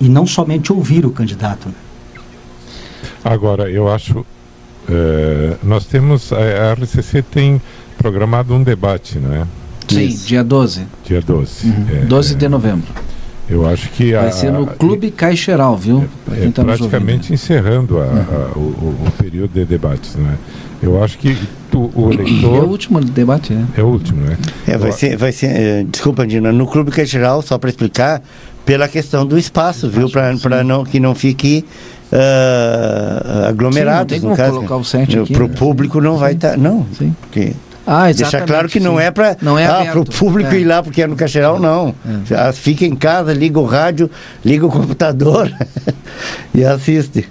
[0.00, 1.68] e não somente ouvir o candidato.
[1.68, 1.74] Né?
[3.24, 4.26] Agora, eu acho,
[4.90, 7.62] é, nós temos, a RCC tem
[7.96, 9.46] programado um debate, não é?
[9.86, 10.26] Sim, Isso.
[10.26, 10.82] dia 12.
[11.04, 11.68] Dia 12.
[11.68, 11.86] Uhum.
[11.92, 13.07] É, 12 de novembro.
[13.50, 16.06] Eu acho que vai a, ser no Clube Caixeral, viu?
[16.30, 18.60] É, é tá praticamente encerrando a, a, o,
[19.06, 20.36] o, período de debates, né?
[20.82, 21.36] Eu acho que
[21.70, 23.66] tu, o eleitor é o último debate, né?
[23.76, 24.36] É o último, né?
[24.66, 25.46] É, vai ser, vai ser.
[25.46, 26.52] É, desculpa, Dina.
[26.52, 28.22] No Clube Caixeral, só para explicar,
[28.66, 30.10] pela questão do espaço, viu?
[30.10, 31.64] Para não que não fique
[32.12, 34.14] uh, aglomerado.
[34.14, 35.54] Sim, não tem como no caso, colocar o set Para o né?
[35.56, 36.20] público não Sim.
[36.20, 36.86] vai estar, tá, não.
[36.96, 37.14] Sim.
[37.22, 37.54] Porque
[37.88, 40.58] ah, Deixar claro que não é para é ah, o público é.
[40.58, 41.94] ir lá porque é no Caixeral, não.
[42.30, 42.34] É.
[42.34, 44.10] Ah, fica em casa, liga o rádio,
[44.44, 45.50] liga o computador
[46.54, 47.26] e assiste.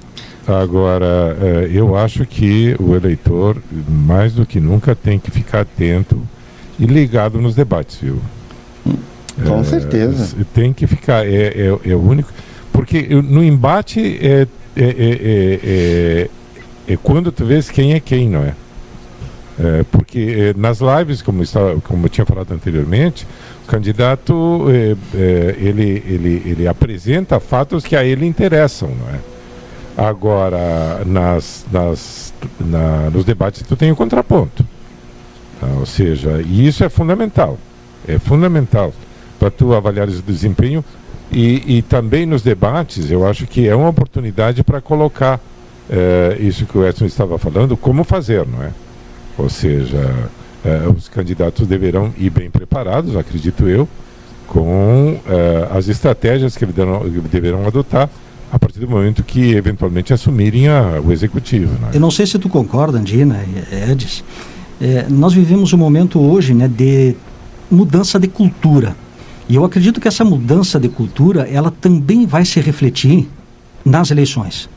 [0.48, 6.22] Agora, eh, eu acho que o eleitor, mais do que nunca, tem que ficar atento
[6.80, 8.22] e ligado nos debates, viu?
[9.46, 10.38] Com é, certeza.
[10.54, 12.32] Tem que ficar, é, é, é o único.
[12.72, 16.30] Porque no embate é, é, é, é,
[16.88, 18.54] é quando tu vês quem é quem, não é?
[19.60, 23.28] É, porque é, nas lives, como, estava, como eu tinha falado anteriormente,
[23.64, 29.20] o candidato é, é, ele, ele, ele apresenta fatos que a ele interessam, não é?
[29.98, 34.64] Agora, nas, nas, na, nos debates tu tem o contraponto.
[35.60, 35.68] Tá?
[35.80, 37.58] Ou seja, e isso é fundamental.
[38.08, 38.94] É fundamental
[39.40, 40.86] para tu avaliar o desempenho
[41.32, 45.40] e, e também nos debates, eu acho que é uma oportunidade para colocar
[45.90, 48.72] é, isso que o Edson estava falando, como fazer, não é?
[49.38, 50.30] Ou seja,
[50.66, 53.88] eh, os candidatos deverão ir bem preparados, acredito eu,
[54.48, 56.76] com eh, as estratégias que eles
[57.30, 58.10] deverão adotar
[58.52, 61.74] a partir do momento que eventualmente assumirem a, o executivo.
[61.80, 61.92] Né?
[61.94, 63.44] Eu não sei se tu concorda, Andina
[63.90, 64.24] Edis.
[64.80, 67.16] É, nós vivemos um momento hoje né, de
[67.70, 68.96] mudança de cultura.
[69.50, 73.28] E eu acredito que essa mudança de cultura ela também vai se refletir
[73.84, 74.70] nas eleições.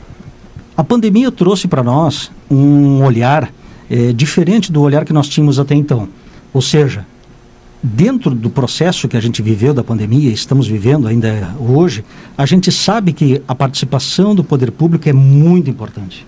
[0.75, 3.51] A pandemia trouxe para nós um olhar
[3.91, 6.07] é, diferente do olhar que nós tínhamos até então.
[6.53, 7.05] Ou seja,
[7.83, 12.05] dentro do processo que a gente viveu da pandemia, estamos vivendo ainda hoje,
[12.37, 16.25] a gente sabe que a participação do poder público é muito importante.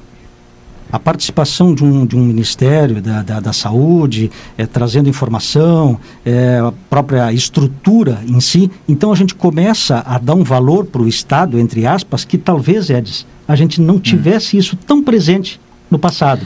[0.92, 6.60] A participação de um, de um Ministério da, da, da Saúde, é, trazendo informação, é,
[6.60, 8.70] a própria estrutura em si.
[8.88, 12.90] Então a gente começa a dar um valor para o Estado, entre aspas, que talvez,
[12.90, 14.00] Edis, a gente não hum.
[14.00, 15.60] tivesse isso tão presente
[15.90, 16.46] no passado.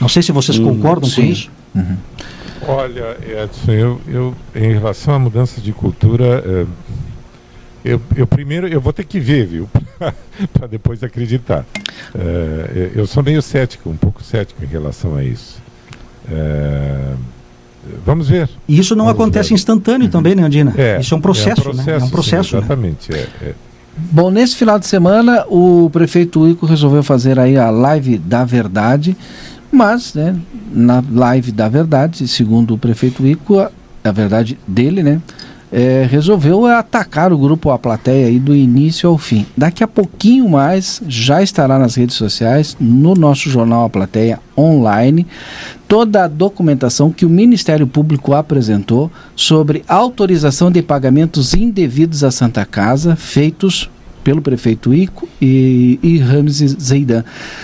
[0.00, 0.74] Não sei se vocês uhum.
[0.74, 1.22] concordam sim.
[1.22, 1.50] com isso.
[1.74, 1.96] Uhum.
[2.68, 6.66] Olha, Edson, eu, eu em relação à mudança de cultura, eh,
[7.84, 9.68] eu, eu, primeiro eu vou ter que ver, viu,
[10.52, 11.64] para depois acreditar.
[12.14, 15.62] Eh, eu sou meio cético, um pouco cético em relação a isso.
[16.30, 17.14] Eh,
[18.04, 18.48] vamos ver.
[18.66, 19.54] E isso não vamos acontece ver.
[19.54, 20.74] instantâneo também, né, Andina?
[20.76, 21.82] É, isso é um processo, é um né?
[21.84, 22.48] processo, É um processo.
[22.48, 22.60] sim, né?
[22.60, 23.14] exatamente.
[23.14, 23.54] é, é.
[23.98, 29.16] Bom, nesse final de semana, o prefeito Ico resolveu fazer aí a live da verdade,
[29.70, 30.36] mas, né,
[30.72, 33.70] na live da verdade, segundo o prefeito Ico, a,
[34.04, 35.20] a verdade dele, né,
[35.70, 39.44] é, resolveu atacar o grupo A Plateia aí do início ao fim.
[39.56, 45.26] Daqui a pouquinho mais, já estará nas redes sociais, no nosso jornal A Plateia online,
[45.88, 52.64] toda a documentação que o Ministério Público apresentou sobre autorização de pagamentos indevidos à Santa
[52.64, 53.90] Casa, feitos
[54.26, 57.22] pelo prefeito Ico e, e Ramses Zeidan.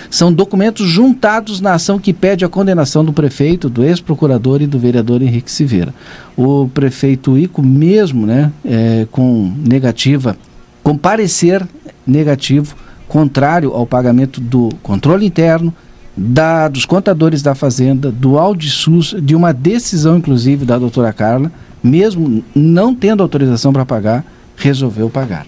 [0.08, 4.78] São documentos juntados na ação que pede a condenação do prefeito, do ex-procurador e do
[4.78, 5.92] vereador Henrique Silveira.
[6.36, 10.36] O prefeito Ico, mesmo né, é, com negativa,
[10.84, 11.66] com parecer
[12.06, 12.76] negativo,
[13.08, 15.74] contrário ao pagamento do controle interno,
[16.16, 21.50] da, dos contadores da Fazenda, do Audisus, de uma decisão, inclusive, da doutora Carla,
[21.82, 24.24] mesmo não tendo autorização para pagar,
[24.56, 25.44] resolveu pagar.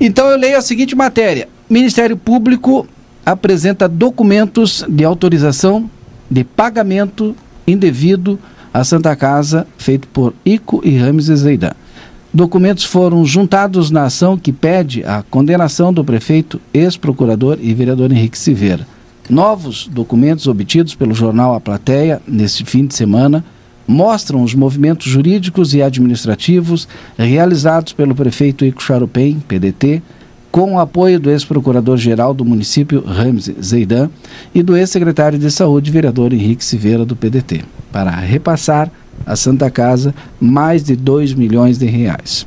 [0.00, 2.88] Então eu leio a seguinte matéria: Ministério Público
[3.24, 5.90] apresenta documentos de autorização
[6.30, 7.36] de pagamento
[7.66, 8.38] indevido
[8.72, 11.72] à Santa Casa feito por Ico e Rames Zeidan.
[12.32, 18.38] Documentos foram juntados na ação que pede a condenação do prefeito, ex-procurador e vereador Henrique
[18.38, 18.86] Silveira.
[19.28, 23.44] Novos documentos obtidos pelo jornal A Plateia neste fim de semana
[23.90, 26.86] mostram os movimentos jurídicos e administrativos
[27.18, 28.80] realizados pelo prefeito Ico
[29.48, 30.00] PDT,
[30.48, 34.08] com o apoio do ex-procurador-geral do município, Ramsey Zeidan,
[34.54, 38.90] e do ex-secretário de Saúde, vereador Henrique Silveira, do PDT, para repassar
[39.26, 42.46] à Santa Casa mais de 2 milhões de reais.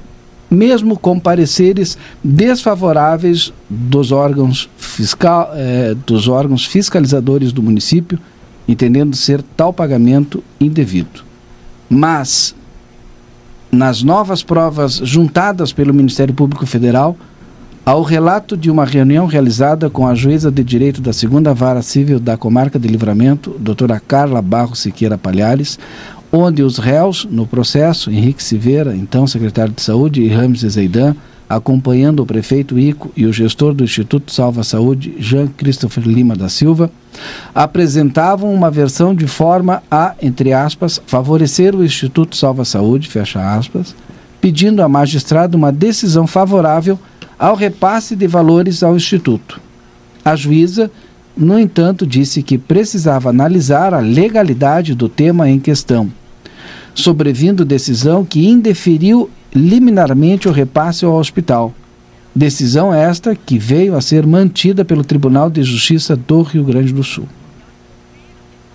[0.50, 8.18] Mesmo com pareceres desfavoráveis dos órgãos, fiscal, eh, dos órgãos fiscalizadores do município,
[8.66, 11.33] entendendo ser tal pagamento indevido.
[11.94, 12.56] Mas,
[13.72, 17.16] nas novas provas juntadas pelo Ministério Público Federal,
[17.86, 22.20] ao relato de uma reunião realizada com a juíza de direito da segunda vara civil
[22.20, 25.78] da comarca de Livramento, doutora Carla Barro Siqueira Palhares,
[26.32, 31.16] onde os réus no processo, Henrique Silveira, então secretário de Saúde, e Rames Zeidan,
[31.50, 36.50] acompanhando o prefeito Ico e o gestor do Instituto Salva Saúde, Jean Christopher Lima da
[36.50, 36.90] Silva,
[37.54, 43.96] apresentavam uma versão de forma a, entre aspas, favorecer o Instituto Salva Saúde, fecha aspas,
[44.42, 47.00] pedindo à magistrada uma decisão favorável
[47.38, 49.62] ao repasse de valores ao Instituto.
[50.24, 50.90] A juíza,
[51.36, 56.12] no entanto, disse que precisava analisar a legalidade do tema em questão,
[56.96, 61.74] sobrevindo decisão que indeferiu liminarmente o repasse ao hospital.
[62.36, 67.04] Decisão esta que veio a ser mantida pelo Tribunal de Justiça do Rio Grande do
[67.04, 67.28] Sul.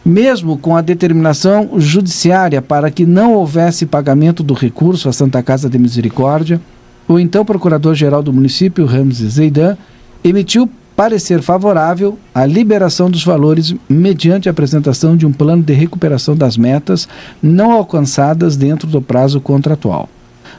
[0.05, 5.68] Mesmo com a determinação judiciária para que não houvesse pagamento do recurso à Santa Casa
[5.68, 6.61] de Misericórdia,
[7.09, 9.76] o então Procurador-Geral do município, Ramses Zeidan,
[10.22, 16.37] emitiu parecer favorável à liberação dos valores mediante a apresentação de um plano de recuperação
[16.37, 17.09] das metas
[17.43, 20.09] não alcançadas dentro do prazo contratual.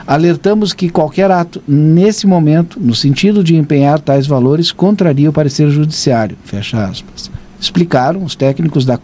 [0.06, 5.72] alertamos que qualquer ato nesse momento, no sentido de empenhar tais valores, contraria o parecer
[5.72, 6.38] judiciário.
[6.44, 7.32] Fecha aspas.
[7.60, 9.00] Explicaram os técnicos da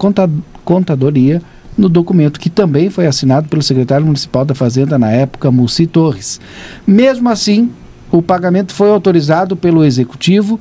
[0.63, 1.41] contadoria
[1.77, 6.41] no documento que também foi assinado pelo secretário municipal da Fazenda na época, Mussi Torres.
[6.85, 7.69] Mesmo assim,
[8.11, 10.59] o pagamento foi autorizado pelo executivo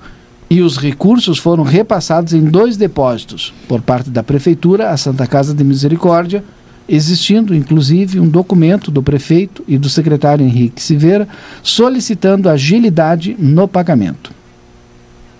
[0.48, 5.54] e os recursos foram repassados em dois depósitos, por parte da prefeitura à Santa Casa
[5.54, 6.44] de Misericórdia,
[6.88, 11.26] existindo inclusive um documento do prefeito e do secretário Henrique Silveira
[11.62, 14.30] solicitando agilidade no pagamento.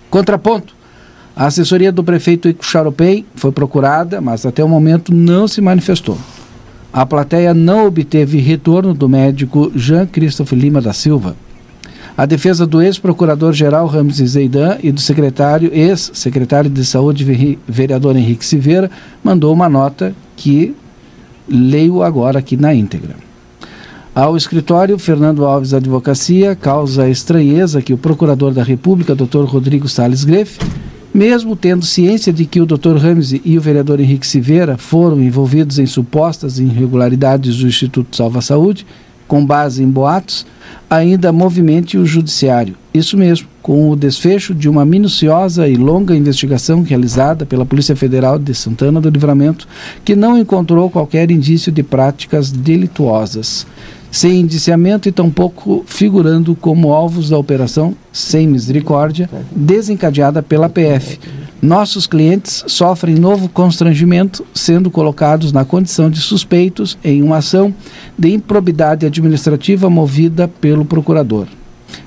[0.09, 0.76] Contraponto
[1.37, 2.65] a assessoria do prefeito Ico
[3.35, 6.17] foi procurada, mas até o momento não se manifestou.
[6.91, 11.35] A plateia não obteve retorno do médico Jean Christophe Lima da Silva.
[12.17, 18.89] A defesa do ex-procurador-geral Ramses Zeidan e do secretário, ex-secretário de Saúde, vereador Henrique Silveira,
[19.23, 20.75] mandou uma nota que
[21.47, 23.15] leio agora aqui na íntegra.
[24.15, 29.43] Ao escritório Fernando Alves Advocacia, causa estranheza que o procurador da República, Dr.
[29.43, 30.57] Rodrigo Salles Greff,
[31.17, 32.95] mesmo tendo ciência de que o Dr.
[32.95, 38.85] Ramsey e o vereador Henrique Silveira foram envolvidos em supostas irregularidades do Instituto Salva Saúde,
[39.27, 40.45] com base em boatos,
[40.87, 42.75] ainda movimente o judiciário.
[42.93, 48.37] Isso mesmo, com o desfecho de uma minuciosa e longa investigação realizada pela Polícia Federal
[48.37, 49.67] de Santana do Livramento,
[50.05, 53.65] que não encontrou qualquer indício de práticas delituosas,
[54.11, 61.19] sem indiciamento e tampouco figurando como alvos da operação Sem Misericórdia, desencadeada pela PF
[61.61, 67.73] nossos clientes sofrem novo constrangimento, sendo colocados na condição de suspeitos em uma ação
[68.17, 71.47] de improbidade administrativa movida pelo procurador.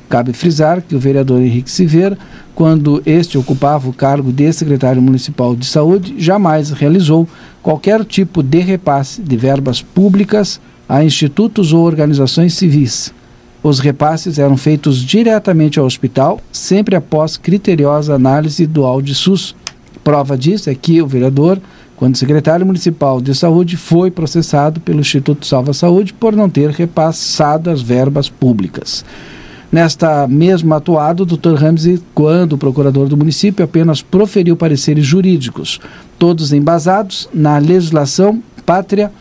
[0.09, 2.17] Cabe frisar que o vereador Henrique Silveira,
[2.55, 7.29] quando este ocupava o cargo de secretário municipal de saúde, jamais realizou
[7.61, 10.61] qualquer tipo de repasse de verbas públicas
[10.91, 13.15] a institutos ou organizações civis
[13.63, 19.55] os repasses eram feitos diretamente ao hospital, sempre após criteriosa análise do AudiSUS.
[20.03, 21.61] Prova disso é que o vereador,
[21.95, 27.69] quando secretário municipal de saúde, foi processado pelo Instituto Salva Saúde por não ter repassado
[27.69, 29.05] as verbas públicas.
[29.71, 31.55] Nesta mesma atuada, o Dr.
[31.55, 35.79] Ramsey, quando procurador do município, apenas proferiu pareceres jurídicos,
[36.19, 39.13] todos embasados na legislação pátria,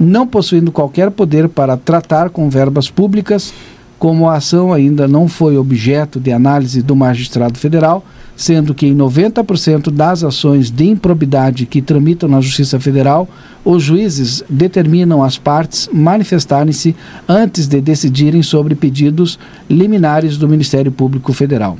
[0.00, 3.52] não possuindo qualquer poder para tratar com verbas públicas
[4.00, 8.02] como a ação ainda não foi objeto de análise do magistrado federal,
[8.34, 13.28] sendo que em 90% das ações de improbidade que tramitam na Justiça Federal,
[13.62, 16.96] os juízes determinam as partes manifestarem-se
[17.28, 19.38] antes de decidirem sobre pedidos
[19.68, 21.76] liminares do Ministério Público Federal,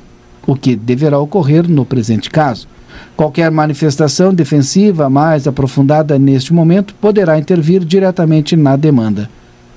[0.46, 2.68] o que deverá ocorrer no presente caso.
[3.16, 9.28] Qualquer manifestação defensiva mais aprofundada neste momento poderá intervir diretamente na demanda.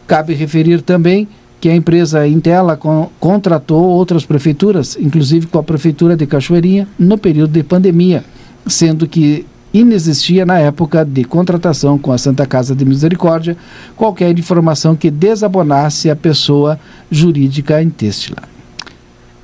[0.07, 1.27] Cabe referir também
[1.59, 7.17] que a empresa Intela con contratou outras prefeituras, inclusive com a prefeitura de Cachoeirinha, no
[7.17, 8.23] período de pandemia,
[8.67, 13.57] sendo que inexistia na época de contratação com a Santa Casa de Misericórdia
[13.95, 18.43] qualquer informação que desabonasse a pessoa jurídica lá.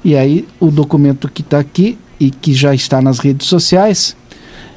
[0.04, 4.16] E aí o documento que está aqui e que já está nas redes sociais,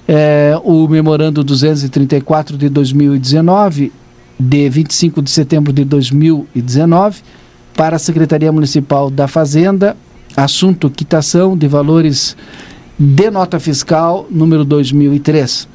[0.06, 3.92] é, o memorando 234 de 2019
[4.38, 7.22] de 25 de setembro de 2019
[7.74, 9.96] para a Secretaria Municipal da Fazenda,
[10.36, 12.36] assunto quitação de valores
[12.98, 15.68] de nota fiscal número 2003.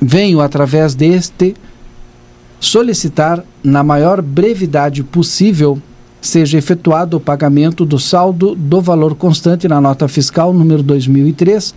[0.00, 1.54] Venho, através deste,
[2.58, 5.80] solicitar, na maior brevidade possível,
[6.22, 11.74] seja efetuado o pagamento do saldo do valor constante na nota fiscal número 2003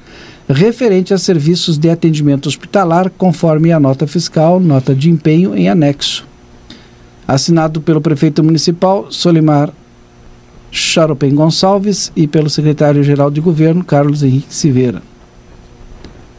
[0.48, 6.28] referente a serviços de atendimento hospitalar, conforme a nota fiscal, nota de empenho em anexo.
[7.28, 9.74] Assinado pelo prefeito municipal Solimar
[10.70, 15.02] Charopem Gonçalves e pelo secretário-geral de governo Carlos Henrique Silveira.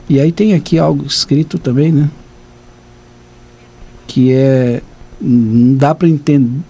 [0.08, 2.08] E aí tem aqui algo escrito também, né?
[4.06, 4.80] Que é
[5.20, 6.60] não dá para entender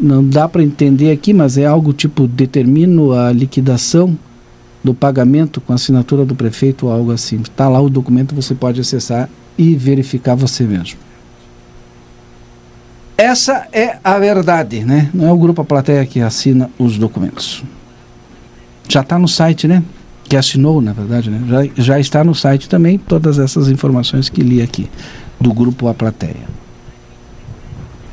[0.00, 4.16] não dá para entender aqui, mas é algo tipo determino a liquidação
[4.82, 7.40] do pagamento com assinatura do prefeito ou algo assim.
[7.40, 10.98] Está lá o documento, você pode acessar e verificar você mesmo.
[13.16, 15.10] Essa é a verdade, né?
[15.12, 17.64] Não é o grupo A Plateia que assina os documentos.
[18.88, 19.82] Já está no site, né?
[20.28, 21.42] Que assinou, na verdade, né?
[21.48, 24.88] Já, já está no site também todas essas informações que li aqui
[25.40, 26.57] do grupo A Plateia.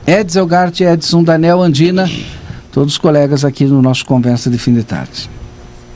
[0.07, 2.09] Edson Elgart, Edson, Daniel, Andina,
[2.71, 5.29] todos os colegas aqui no nosso Conversa de Fim de Tarde.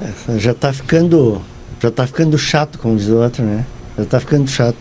[0.01, 1.41] É, já está ficando,
[1.79, 3.65] já tá ficando chato, como diz o outro, né?
[3.97, 4.77] Já está ficando chato.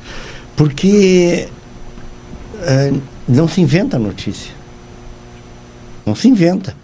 [0.56, 1.48] Porque
[2.62, 2.92] é,
[3.28, 4.52] não se inventa notícia.
[6.06, 6.74] Não se inventa.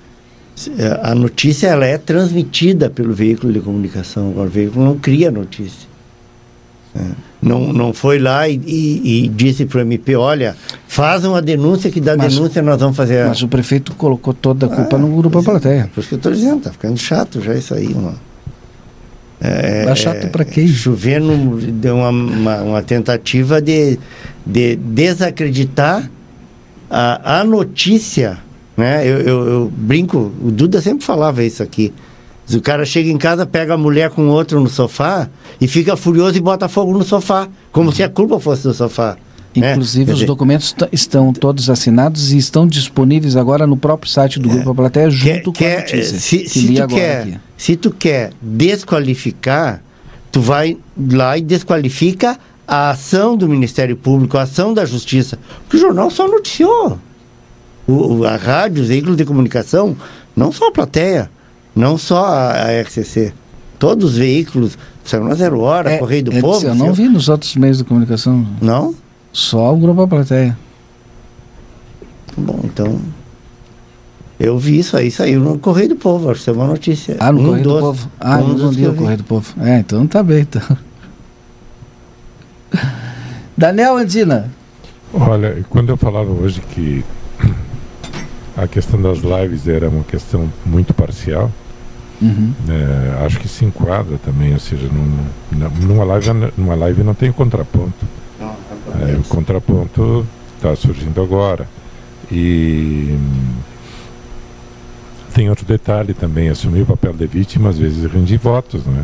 [0.78, 4.30] É, a notícia ela é transmitida pelo veículo de comunicação.
[4.30, 5.88] Agora, o veículo não cria notícia.
[6.94, 7.10] É.
[7.44, 10.56] Não, não foi lá e, e, e disse para o MP, olha,
[10.88, 13.26] faz uma denúncia que da mas, denúncia nós vamos fazer.
[13.26, 15.90] Mas o prefeito colocou toda a culpa ah, no grupo da plateia.
[15.94, 18.18] Por isso que eu estou dizendo, está ficando chato já isso aí, mano.
[19.42, 20.66] É, tá chato para quem?
[20.66, 23.98] Chovendo deu uma, uma, uma, tentativa de,
[24.46, 26.10] de desacreditar
[26.88, 28.38] a, a notícia.
[28.74, 29.06] Né?
[29.06, 31.92] Eu, eu, eu, brinco, o Duda sempre falava isso aqui.
[32.52, 35.28] O cara chega em casa, pega a mulher com outro no sofá
[35.60, 39.16] e fica furioso e bota fogo no sofá, como se a culpa fosse do sofá.
[39.56, 44.48] Inclusive, Quer os documentos estão todos assinados e estão disponíveis agora no próprio site do
[44.48, 46.18] Grupo A Plateia, junto com a quer- notícia.
[46.18, 47.38] se, se tu quer, aqui.
[47.56, 49.80] se tu quer desqualificar,
[50.30, 50.76] tu vai
[51.12, 55.38] lá e desqualifica a ação do Ministério Público, a ação da Justiça.
[55.62, 56.98] Porque o jornal só noticiou.
[57.86, 59.96] O- a rádio, os veículos de comunicação,
[60.34, 61.30] não só a plateia,
[61.74, 63.32] não só a, a RCC.
[63.78, 66.66] Todos os veículos, saiu na Zero Hora, Correio do É, Povo.
[66.66, 68.46] Eu não saiu- vi nos outros meios de comunicação.
[68.62, 68.94] Não?
[69.32, 70.56] Só o Grupo A Plateia.
[72.36, 73.00] Bom, então.
[74.38, 77.16] Eu vi isso aí, saiu no Correio do Povo, acho que é uma notícia.
[77.20, 78.10] Ah, no Um Correio do dos- Povo.
[78.20, 78.98] Ah, um não li eu o vi.
[78.98, 79.54] Correio do Povo.
[79.60, 80.62] É, então tá bem, então.
[83.56, 84.50] Daniel Andina.
[85.12, 87.04] Olha, quando eu falava hoje que
[88.56, 91.50] a questão das lives era uma questão muito parcial,
[92.24, 92.52] Uhum.
[92.68, 95.26] é, acho que se enquadra também, ou seja, num-
[95.86, 98.06] numa, live, numa live não tem contraponto.
[98.40, 101.68] É, o contraponto está surgindo agora.
[102.30, 103.54] E hum,
[105.34, 109.02] tem outro detalhe também, assumir o papel de vítima às vezes rende votos, não é?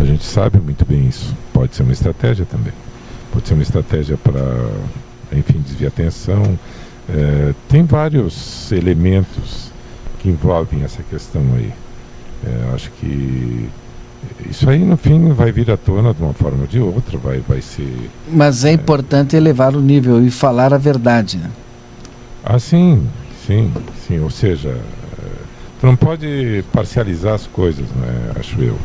[0.00, 1.34] A gente sabe muito bem isso.
[1.52, 2.72] Pode ser uma estratégia também.
[3.32, 4.40] Pode ser uma estratégia para,
[5.32, 6.58] enfim, desviar atenção.
[7.08, 9.63] É, tem vários elementos
[10.24, 11.70] que envolvem essa questão aí.
[12.46, 13.68] É, acho que
[14.48, 17.40] isso aí, no fim, vai vir à tona de uma forma ou de outra, vai,
[17.46, 21.36] vai ser Mas é importante elevar o nível e falar a verdade.
[21.36, 21.50] né?
[22.42, 23.06] Ah, sim,
[23.46, 23.70] sim,
[24.06, 24.18] sim.
[24.20, 25.26] Ou seja, eh,
[25.78, 28.32] tu não pode parcializar as coisas, né?
[28.40, 28.78] Acho eu.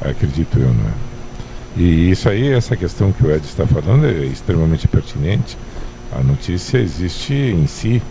[0.00, 0.92] Acredito eu, né?
[1.76, 5.58] E isso aí, essa questão que o Ed está falando é extremamente pertinente.
[6.18, 8.02] A notícia existe em si.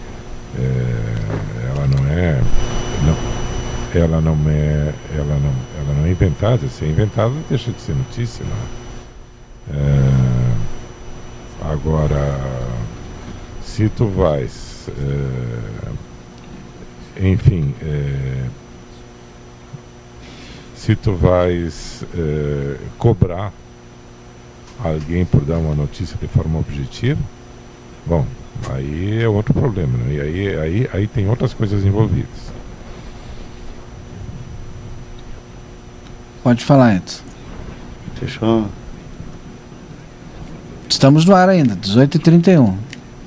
[0.55, 2.41] Eh, ela não é.
[3.05, 3.17] Não,
[3.93, 4.93] ela não é.
[5.15, 6.67] Ela não, ela não é inventada.
[6.69, 8.87] Se é inventada, deixa de ser notícia, não é?
[9.69, 10.57] Eh,
[11.71, 12.37] agora
[13.77, 15.91] se tu vais, eh,
[17.29, 18.49] enfim, eh,
[20.75, 23.53] se tu vais eh, cobrar
[24.83, 27.21] alguém por dar uma notícia de forma objetiva,
[28.05, 28.25] bom,
[28.71, 30.13] aí é outro problema, né?
[30.15, 32.47] E aí, aí, aí tem outras coisas envolvidas.
[36.43, 37.21] Pode falar, Edson.
[38.15, 38.65] Fechou.
[40.89, 42.73] Estamos no ar ainda, 18h31.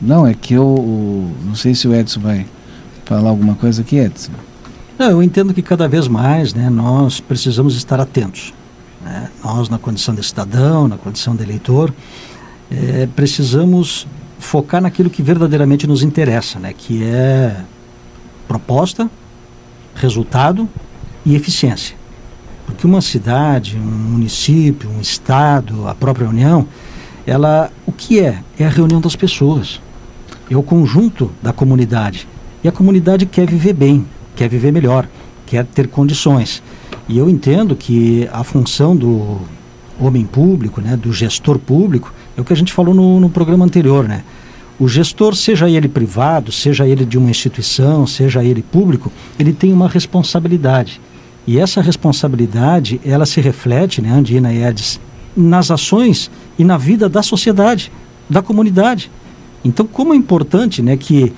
[0.01, 0.65] Não, é que eu.
[0.65, 2.47] o- Não sei se o Edson vai
[3.05, 4.33] falar alguma coisa aqui, Edson.
[4.99, 8.53] Não, eu entendo que cada vez mais né, nós precisamos estar atentos.
[9.03, 9.31] né?
[9.45, 11.93] Nós, na condição de cidadão, na condição de eleitor,
[12.71, 14.07] eh, precisamos
[14.41, 17.57] focar naquilo que verdadeiramente nos interessa, né, que é
[18.49, 19.09] proposta,
[19.95, 20.69] resultado
[21.25, 21.97] e eficiência.
[22.67, 26.67] Porque uma cidade, um município, um estado, a própria União,
[27.27, 28.43] ela, o que é?
[28.59, 29.81] É a reunião das pessoas,
[30.51, 32.27] é o conjunto da comunidade.
[32.63, 35.07] E a comunidade quer viver bem, quer viver melhor,
[35.47, 36.63] quer ter condições.
[37.09, 39.41] E eu entendo que a função do
[39.99, 43.65] homem público, né, do gestor público, é o que a gente falou no, no programa
[43.65, 44.25] anterior, né?
[44.79, 49.73] O gestor, seja ele privado, seja ele de uma instituição, seja ele público, ele tem
[49.73, 51.01] uma responsabilidade.
[51.47, 54.99] E essa responsabilidade, ela se reflete, né, Andina e Edis,
[55.37, 57.93] nas ações e na vida da sociedade,
[58.29, 59.11] da comunidade.
[59.63, 61.33] Então, como é importante né, que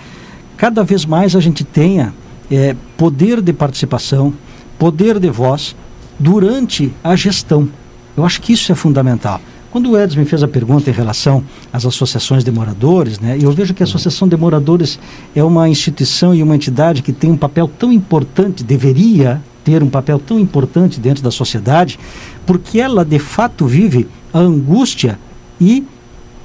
[0.57, 2.15] cada vez mais a gente tenha
[2.49, 4.33] eh, poder de participação,
[4.79, 5.75] poder de voz
[6.17, 7.69] durante a gestão.
[8.17, 9.41] Eu acho que isso é fundamental.
[9.73, 11.43] Quando o Edson me fez a pergunta em relação
[11.73, 15.01] às associações de moradores, né, eu vejo que a Associação de Moradores
[15.35, 19.89] é uma instituição e uma entidade que tem um papel tão importante, deveria ter um
[19.89, 21.99] papel tão importante dentro da sociedade,
[22.45, 25.19] porque ela de fato vive a angústia
[25.59, 25.87] e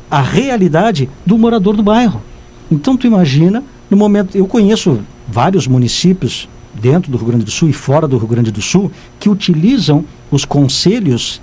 [0.09, 2.21] a realidade do morador do bairro.
[2.71, 7.67] Então tu imagina, no momento, eu conheço vários municípios dentro do Rio Grande do Sul
[7.67, 11.41] e fora do Rio Grande do Sul que utilizam os conselhos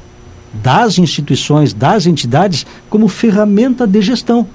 [0.63, 4.47] das instituições, das entidades como ferramenta de gestão.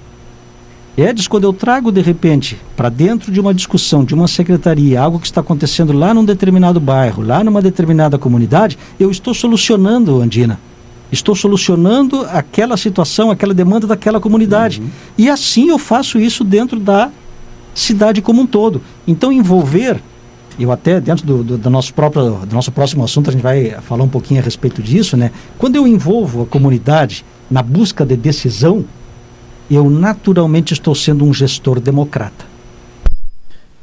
[0.97, 5.19] Edis, quando eu trago de repente para dentro de uma discussão, de uma secretaria, algo
[5.19, 10.59] que está acontecendo lá num determinado bairro, lá numa determinada comunidade, eu estou solucionando, Andina.
[11.11, 14.81] Estou solucionando aquela situação, aquela demanda daquela comunidade.
[15.17, 17.09] E assim eu faço isso dentro da
[17.73, 18.81] cidade como um todo.
[19.07, 20.01] Então, envolver,
[20.59, 23.71] eu até dentro do, do, do nosso próprio, do nosso próximo assunto, a gente vai
[23.81, 25.31] falar um pouquinho a respeito disso, né?
[25.57, 28.85] Quando eu envolvo a comunidade na busca de decisão,
[29.71, 32.49] eu naturalmente estou sendo um gestor democrata.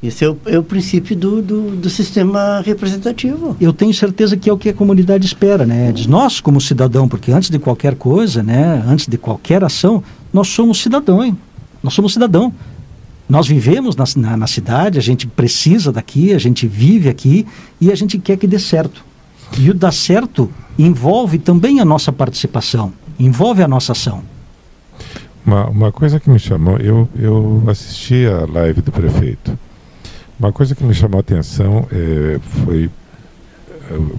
[0.02, 3.56] Esse é o, é o princípio do, do, do, sistema representativo.
[3.58, 5.90] Eu tenho certeza que é o que a comunidade espera, né?
[5.90, 10.02] Diz, nós, como cidadão, porque antes de qualquer coisa, né, antes de qualquer ação,
[10.32, 11.36] nós somos cidadão, hein?
[11.82, 12.52] Nós somos cidadão.
[13.28, 17.46] Nós vivemos na, na, na, cidade, a gente precisa daqui, a gente vive aqui
[17.80, 19.04] e a gente quer que dê certo.
[19.58, 24.22] E o dar certo envolve também a nossa participação, envolve a nossa ação.
[25.44, 29.58] Uma, uma coisa que me chamou, eu, eu assisti a live do prefeito.
[30.38, 32.90] Uma coisa que me chamou a atenção é, foi,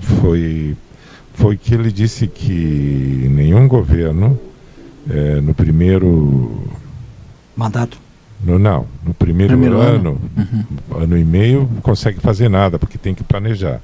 [0.02, 0.78] foi,
[1.34, 4.40] foi que ele disse que nenhum governo,
[5.10, 6.64] é, no primeiro.
[7.56, 8.07] Mandato?
[8.44, 11.02] No, não, no primeiro, primeiro ano, ano, uhum.
[11.02, 13.82] ano e meio, consegue fazer nada, porque tem que planejar.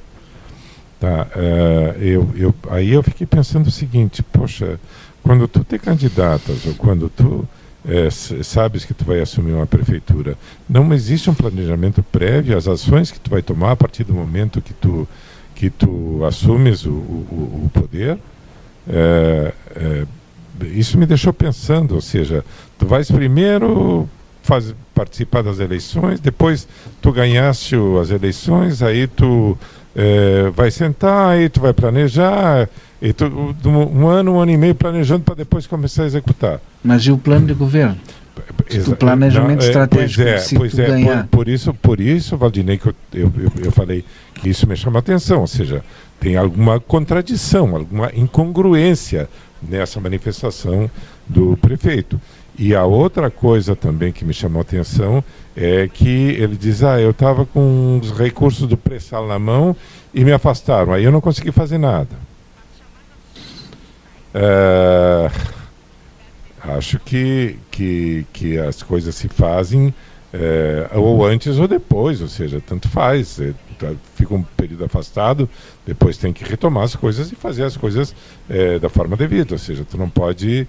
[0.99, 4.79] Tá, uh, eu, eu, aí eu fiquei pensando o seguinte, poxa,
[5.23, 7.47] quando tu te candidatas ou quando tu
[7.85, 10.37] é, sabes que tu vai assumir uma prefeitura,
[10.69, 14.61] não existe um planejamento prévio, as ações que tu vai tomar a partir do momento
[14.61, 15.07] que tu,
[15.55, 18.17] que tu assumes o, o, o poder,
[18.87, 20.05] é, é,
[20.67, 22.45] isso me deixou pensando, ou seja,
[22.77, 24.07] tu vais primeiro
[24.43, 26.67] faz, participar das eleições, depois
[27.01, 29.57] tu ganhaste as eleições, aí tu
[29.95, 32.69] é, vai sentar, aí tu vai planejar,
[33.01, 33.25] e tu,
[33.65, 36.59] um ano, um ano e meio planejando para depois começar a executar.
[36.83, 37.97] Mas e o plano de governo?
[38.87, 40.23] o planejamento não, é, estratégico,
[40.57, 43.31] pois é, pois é por, por, isso, por isso, Valdinei, que eu, eu,
[43.65, 44.03] eu, falei
[44.35, 45.83] que isso me chama a atenção, ou seja,
[46.19, 49.29] tem alguma contradição, alguma incongruência
[49.61, 50.89] nessa manifestação
[51.27, 52.19] do prefeito.
[52.57, 55.23] E a outra coisa também que me chamou a atenção
[55.55, 59.75] é que ele diz: Ah, eu estava com os recursos do pré-sal na mão
[60.13, 62.15] e me afastaram, aí eu não consegui fazer nada.
[64.35, 65.31] É,
[66.61, 69.93] acho que, que, que as coisas se fazem
[70.33, 73.39] é, ou antes ou depois, ou seja, tanto faz.
[73.39, 75.47] É, tá, fica um período afastado,
[75.85, 78.15] depois tem que retomar as coisas e fazer as coisas
[78.49, 80.67] é, da forma devida, ou seja, tu não pode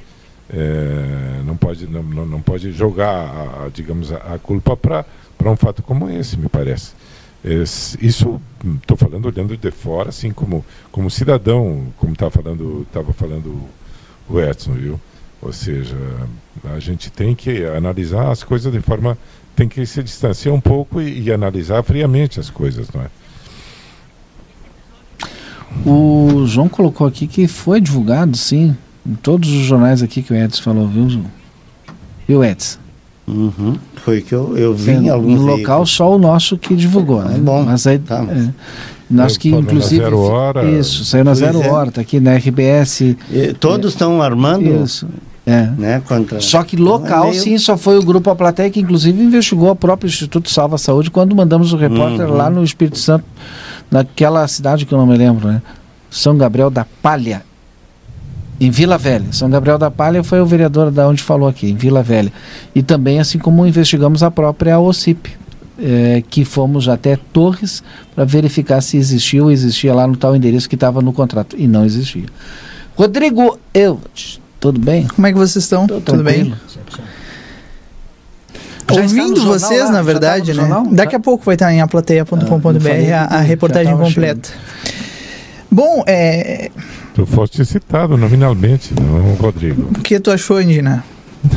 [0.52, 5.04] é, não pode não, não pode jogar a, a digamos a, a culpa para
[5.46, 6.92] um fato como esse me parece.
[8.00, 8.40] Isso
[8.80, 13.68] estou falando olhando de fora assim como como cidadão como estava falando estava falando
[14.28, 15.00] o Edson viu?
[15.42, 15.96] Ou seja
[16.64, 19.18] a gente tem que analisar as coisas de forma
[19.54, 23.10] tem que se distanciar um pouco e, e analisar friamente as coisas não é?
[25.86, 28.74] O João colocou aqui que foi divulgado sim
[29.06, 31.22] em todos os jornais aqui que o Edson falou, viu,
[32.26, 32.78] Viu, Edson?
[33.26, 33.76] Uhum.
[33.96, 37.38] Foi que eu, eu vi em alguns No local só o nosso que divulgou, né?
[37.38, 37.64] bom.
[37.64, 38.48] Mas aí, tá, é,
[39.10, 40.02] nós que inclusive...
[40.02, 40.64] zero hora.
[40.64, 41.70] Isso, saiu na zero é.
[41.70, 43.00] hora, tá aqui na RBS.
[43.00, 44.84] E, todos estão é, armando...
[44.84, 45.08] Isso.
[45.46, 45.66] É.
[45.76, 46.40] Né, contra...
[46.40, 47.42] Só que local, é meio...
[47.42, 51.10] sim, só foi o grupo A Plateia que inclusive investigou o próprio Instituto Salva Saúde
[51.10, 52.34] quando mandamos o repórter uhum.
[52.34, 53.26] lá no Espírito Santo,
[53.90, 55.60] naquela cidade que eu não me lembro, né?
[56.10, 57.42] São Gabriel da Palha
[58.64, 59.26] em Vila Velha.
[59.30, 62.32] São Gabriel da Palha foi o vereador da onde falou aqui, em Vila Velha.
[62.74, 65.30] E também, assim como investigamos a própria OCIP,
[65.78, 67.82] é, que fomos até Torres
[68.14, 71.56] para verificar se existia ou existia lá no tal endereço que estava no contrato.
[71.58, 72.26] E não existia.
[72.96, 75.06] Rodrigo Elvat, tudo bem?
[75.08, 75.86] Como é que vocês estão?
[75.86, 76.54] Tô tudo bem?
[76.68, 77.04] Já
[78.90, 80.68] Ouvindo vocês, lá, na verdade, né?
[80.92, 82.46] Daqui a pouco vai estar em aplateia.com.br
[83.12, 84.50] ah, a, a reportagem completa.
[85.70, 86.70] Bom, é,
[87.14, 89.88] Tu foste citado nominalmente, não, Rodrigo.
[89.96, 91.04] O que tu achou, Indina?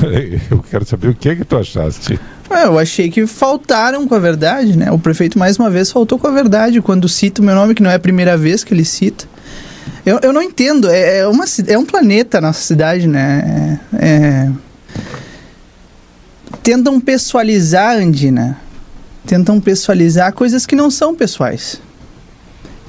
[0.51, 2.19] Eu quero saber o que é que tu achaste.
[2.49, 4.89] É, eu achei que faltaram com a verdade, né?
[4.89, 7.83] O prefeito mais uma vez faltou com a verdade quando cita o meu nome, que
[7.83, 9.25] não é a primeira vez que ele cita.
[10.05, 13.79] Eu, eu não entendo, é, é uma, é um planeta a nossa cidade, né?
[13.91, 14.51] É, é...
[16.63, 18.57] Tentam pessoalizar, Andina.
[19.25, 21.81] Tentam pessoalizar coisas que não são pessoais.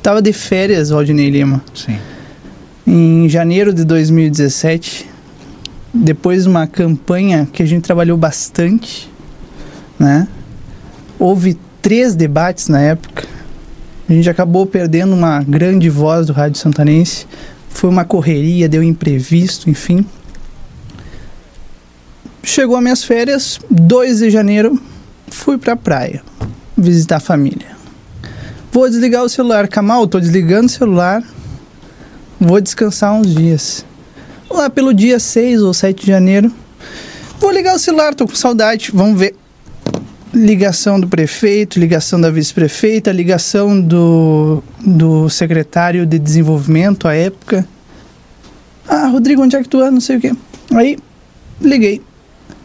[0.00, 1.64] Tava de férias, Valdinei Lima.
[1.74, 1.98] Sim
[2.90, 5.06] em janeiro de 2017,
[5.92, 9.10] depois de uma campanha que a gente trabalhou bastante,
[9.98, 10.26] né?
[11.18, 13.28] Houve três debates na época.
[14.08, 17.26] A gente acabou perdendo uma grande voz do Rádio Santanense.
[17.68, 20.02] Foi uma correria, deu imprevisto, enfim.
[22.42, 24.80] Chegou as minhas férias, 2 de janeiro,
[25.26, 26.22] fui pra praia
[26.74, 27.76] visitar a família.
[28.72, 29.68] Vou desligar o celular.
[29.68, 31.22] Kamal, tô desligando o celular
[32.40, 33.84] Vou descansar uns dias.
[34.48, 36.52] Lá pelo dia 6 ou 7 de janeiro,
[37.40, 39.34] vou ligar o celular, tô com saudade, vamos ver.
[40.32, 47.66] Ligação do prefeito, ligação da vice-prefeita, ligação do, do secretário de desenvolvimento à época.
[48.86, 49.90] Ah, Rodrigo, onde é que tu é?
[49.90, 50.32] Não sei o quê.
[50.74, 50.96] Aí,
[51.60, 52.00] liguei.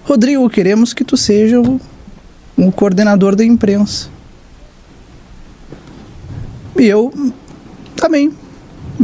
[0.03, 1.81] Rodrigo, queremos que tu seja o,
[2.57, 4.07] o coordenador da imprensa.
[6.77, 7.13] E eu,
[7.95, 8.31] também,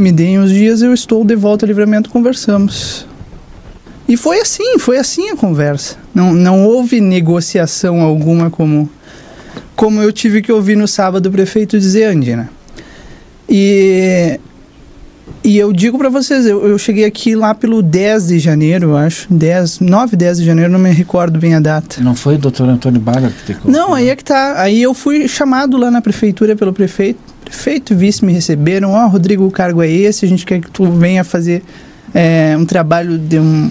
[0.00, 3.06] me deem os dias, eu estou de volta ao livramento, conversamos.
[4.08, 5.96] E foi assim, foi assim a conversa.
[6.14, 8.90] Não, não houve negociação alguma como,
[9.76, 12.50] como eu tive que ouvir no sábado o prefeito dizer, Andina.
[13.48, 14.40] E,
[15.44, 19.32] e eu digo para vocês, eu, eu cheguei aqui lá pelo 10 de janeiro, acho.
[19.32, 22.00] 10, 9, 10 de janeiro, não me recordo bem a data.
[22.00, 23.70] Não foi o doutor Antônio Baga que te colocou?
[23.70, 24.60] Não, aí é que tá.
[24.60, 27.20] Aí eu fui chamado lá na prefeitura pelo prefeito.
[27.50, 28.92] Prefeito e vice me receberam.
[28.92, 31.64] Ó, oh, Rodrigo, o cargo é esse, a gente quer que tu venha fazer
[32.14, 33.70] é, um trabalho de um,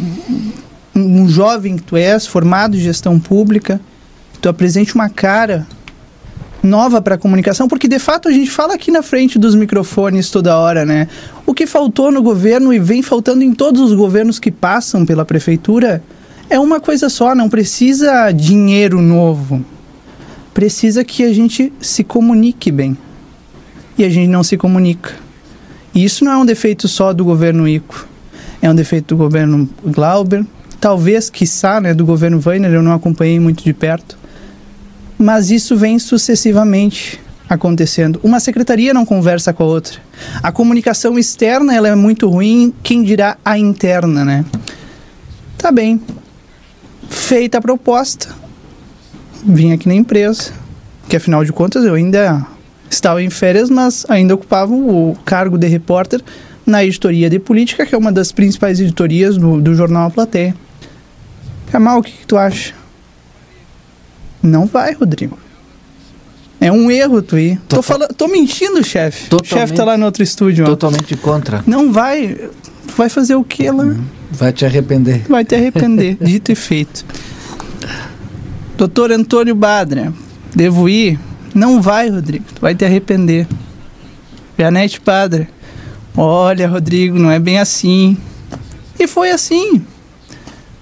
[0.93, 3.80] um jovem que tu és, formado em gestão pública,
[4.34, 5.65] que tu apresente uma cara
[6.61, 10.30] nova para a comunicação, porque de fato a gente fala aqui na frente dos microfones
[10.30, 11.07] toda hora, né?
[11.45, 15.23] O que faltou no governo e vem faltando em todos os governos que passam pela
[15.23, 16.03] prefeitura
[16.49, 19.63] é uma coisa só, não precisa dinheiro novo.
[20.53, 22.97] Precisa que a gente se comunique bem.
[24.00, 25.14] E a gente não se comunica.
[25.93, 28.10] E isso não é um defeito só do governo Ico
[28.62, 30.45] é um defeito do governo Glauber,
[30.80, 34.18] talvez, quiçá, né, do governo Weiner, eu não acompanhei muito de perto,
[35.18, 37.20] mas isso vem sucessivamente
[37.50, 38.20] acontecendo.
[38.24, 40.00] Uma secretaria não conversa com a outra.
[40.43, 44.45] A comunicação externa ela é muito ruim, quem dirá a interna, né?
[45.58, 46.00] Tá bem.
[47.10, 48.30] Feita a proposta,
[49.43, 50.52] vim aqui na empresa,
[51.08, 52.45] que afinal de contas eu ainda
[52.89, 56.21] estava em férias, mas ainda ocupava o cargo de repórter
[56.65, 60.55] na editoria de política, que é uma das principais editorias do, do jornal A Plateia.
[61.71, 62.73] Kamal, o que, que tu acha?
[64.41, 65.37] Não vai, Rodrigo.
[66.61, 67.59] É um erro tu ir.
[67.67, 69.33] Tô, falando, tô mentindo, chefe.
[69.33, 70.65] O chefe tá lá no outro estúdio.
[70.65, 71.17] Totalmente ó.
[71.17, 71.63] contra.
[71.65, 72.37] Não vai.
[72.97, 73.83] Vai fazer o que lá?
[73.83, 75.23] Hum, vai te arrepender.
[75.29, 77.05] Vai te arrepender, dito e feito.
[78.77, 80.13] Doutor Antônio Badra,
[80.53, 81.19] devo ir?
[81.54, 82.45] Não vai, Rodrigo.
[82.54, 83.47] Tu vai te arrepender.
[84.58, 85.47] Janete Padre,
[86.22, 88.18] Olha, Rodrigo, não é bem assim.
[89.00, 89.82] E foi assim.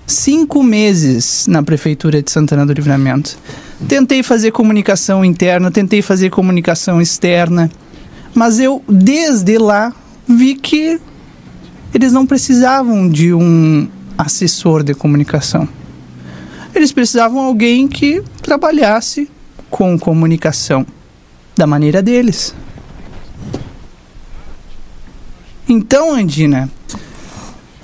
[0.08, 3.38] Cinco meses na prefeitura de Santana do Livramento.
[3.88, 7.70] Tentei fazer comunicação interna, tentei fazer comunicação externa,
[8.34, 9.94] mas eu, desde lá,
[10.28, 11.00] vi que
[11.94, 13.88] eles não precisavam de um
[14.18, 15.70] assessor de comunicação.
[16.74, 19.30] Eles precisavam de alguém que trabalhasse
[19.70, 20.86] com comunicação
[21.56, 22.54] da maneira deles.
[25.68, 26.70] Então, Andina,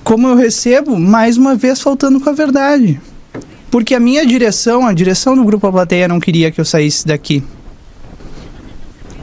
[0.03, 2.99] como eu recebo, mais uma vez faltando com a verdade.
[3.69, 7.07] Porque a minha direção, a direção do Grupo A Plateia não queria que eu saísse
[7.07, 7.43] daqui.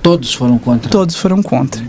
[0.02, 0.90] Todos foram contra?
[0.90, 1.82] Todos foram contra.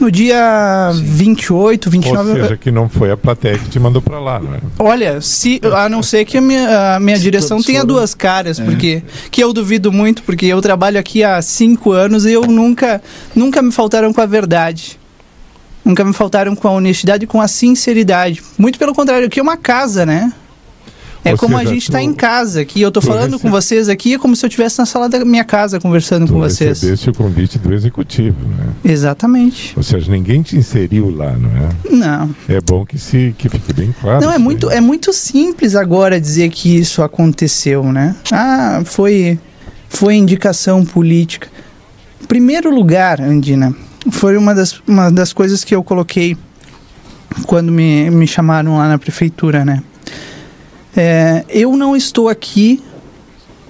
[0.00, 1.02] No dia Sim.
[1.02, 2.30] 28, 29...
[2.30, 4.60] Ou seja, que não foi a plateia que te mandou para lá, não é?
[4.78, 7.94] Olha, se, a não ser que a minha, a minha direção tenha foram...
[7.94, 8.64] duas caras, é.
[8.64, 13.02] porque que eu duvido muito, porque eu trabalho aqui há cinco anos e eu nunca,
[13.34, 14.98] nunca me faltaram com a verdade
[15.84, 18.42] nunca me faltaram com a honestidade e com a sinceridade.
[18.58, 20.30] Muito pelo contrário, aqui é uma casa, né?
[21.28, 22.80] É Ou como seja, a gente está em casa aqui.
[22.80, 23.42] Eu estou falando recebe...
[23.42, 26.32] com vocês aqui, é como se eu estivesse na sala da minha casa conversando tu
[26.32, 26.80] com vocês.
[26.80, 28.72] Você o convite do executivo, né?
[28.84, 29.74] Exatamente.
[29.76, 31.68] Ou seja, ninguém te inseriu lá, não é?
[31.90, 32.34] Não.
[32.48, 34.24] É bom que, se, que fique bem claro.
[34.24, 38.16] Não, é muito, é muito simples agora dizer que isso aconteceu, né?
[38.32, 39.38] Ah, foi,
[39.88, 41.48] foi indicação política.
[42.26, 43.74] Primeiro lugar, Andina,
[44.10, 46.36] foi uma das, uma das coisas que eu coloquei
[47.46, 49.82] quando me, me chamaram lá na prefeitura, né?
[51.00, 52.82] É, eu não estou aqui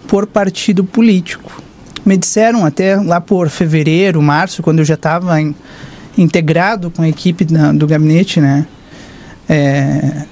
[0.07, 1.63] por partido político.
[2.03, 5.35] Me disseram até lá por fevereiro, março, quando eu já estava
[6.17, 8.67] integrado com a equipe do gabinete, né?
[9.47, 10.25] É,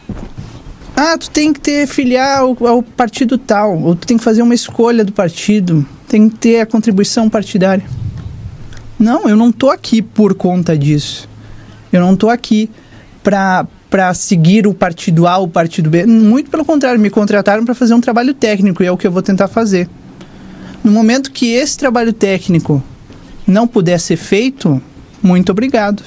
[0.97, 4.55] ah, tu tem que ter filiar ao, partido tal, ou tu tem que fazer uma
[4.55, 7.85] escolha do partido, tem que ter a contribuição partidária.
[8.99, 11.29] Não, eu não tô aqui por conta disso.
[11.93, 12.71] Eu não tô aqui
[13.23, 16.07] para para seguir o partido A ou o partido B.
[16.07, 19.13] Muito pelo contrário, me contrataram para fazer um trabalho técnico e é o que eu
[19.13, 19.89] vou tentar fazer.
[20.83, 22.83] No momento que esse trabalho técnico
[23.47, 24.81] não puder ser feito,
[25.23, 26.03] muito obrigado.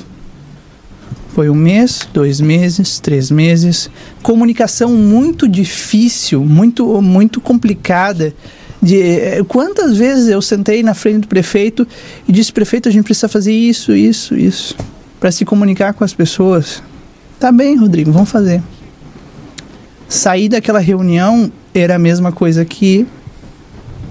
[1.33, 3.89] Foi um mês, dois meses, três meses.
[4.21, 8.33] Comunicação muito difícil, muito, muito complicada
[8.81, 11.87] de eh, quantas vezes eu sentei na frente do prefeito
[12.27, 14.75] e disse prefeito a gente precisa fazer isso isso isso
[15.19, 16.81] para se comunicar com as pessoas
[17.39, 18.61] tá bem Rodrigo vamos fazer
[20.07, 23.07] sair daquela reunião era a mesma coisa que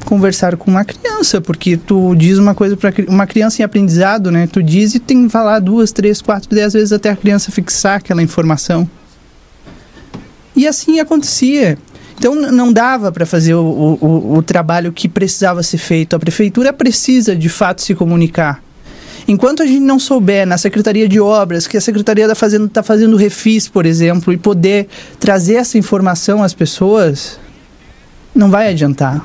[0.04, 4.48] conversar com uma criança porque tu diz uma coisa para uma criança em aprendizado né
[4.50, 7.96] tu diz e tem que falar duas três quatro dez vezes até a criança fixar
[7.96, 8.88] aquela informação
[10.56, 11.76] e assim acontecia
[12.18, 16.16] então não dava para fazer o, o, o trabalho que precisava ser feito.
[16.16, 18.60] A prefeitura precisa de fato se comunicar.
[19.28, 22.82] Enquanto a gente não souber na Secretaria de Obras que a Secretaria da Fazenda está
[22.82, 24.88] fazendo refis, por exemplo, e poder
[25.20, 27.38] trazer essa informação às pessoas,
[28.34, 29.22] não vai adiantar.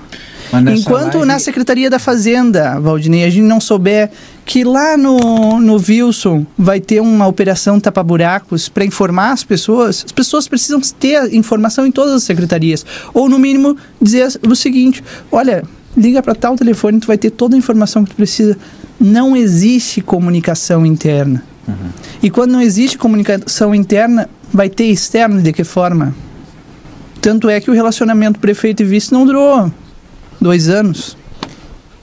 [0.75, 1.25] Enquanto live...
[1.25, 4.11] na Secretaria da Fazenda, Valdinei, a gente não souber
[4.45, 10.11] que lá no, no Wilson vai ter uma operação tapa-buracos para informar as pessoas, as
[10.11, 12.85] pessoas precisam ter informação em todas as secretarias.
[13.13, 15.63] Ou, no mínimo, dizer o seguinte: olha,
[15.95, 18.57] liga para tal telefone, tu vai ter toda a informação que tu precisa.
[18.99, 21.43] Não existe comunicação interna.
[21.67, 21.89] Uhum.
[22.21, 26.15] E quando não existe comunicação interna, vai ter externa de que forma?
[27.21, 29.71] Tanto é que o relacionamento prefeito e vice não durou
[30.39, 31.17] dois anos.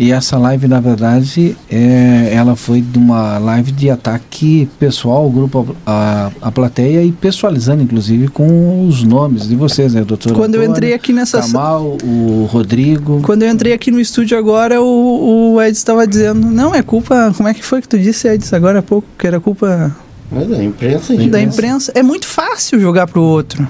[0.00, 5.30] E essa live, na verdade, é, ela foi de uma live de ataque pessoal ao
[5.30, 10.32] grupo, a, a plateia e pessoalizando, inclusive, com os nomes de vocês, né, doutor?
[10.32, 11.42] Quando Antônio, eu entrei aqui nessa...
[11.42, 13.20] Kamal, o Rodrigo...
[13.20, 17.34] Quando eu entrei aqui no estúdio agora, o, o Ed estava dizendo, não, é culpa...
[17.36, 19.06] Como é que foi que tu disse, Ed, agora há pouco?
[19.18, 19.94] Que era culpa...
[20.32, 21.92] Mas da imprensa, Da imprensa.
[21.94, 23.68] É muito fácil jogar pro outro.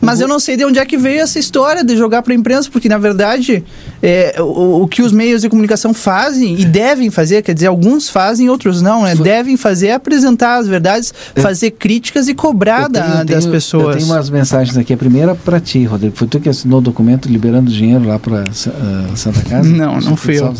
[0.00, 2.36] Mas eu não sei de onde é que veio essa história de jogar para a
[2.36, 3.62] imprensa, porque na verdade
[4.02, 8.08] é, o, o, que os meios de comunicação fazem e devem fazer, quer dizer, alguns
[8.08, 9.14] fazem, outros não, né?
[9.14, 13.96] Devem fazer é apresentar as verdades, fazer críticas e cobrar tenho, da, das tenho, pessoas.
[13.96, 14.92] Eu tenho umas mensagens aqui.
[14.92, 16.16] A primeira para ti, Rodrigo.
[16.16, 19.68] Foi tu que assinou o documento liberando dinheiro lá para uh, Santa Casa?
[19.80, 20.52] Não, não fui eu.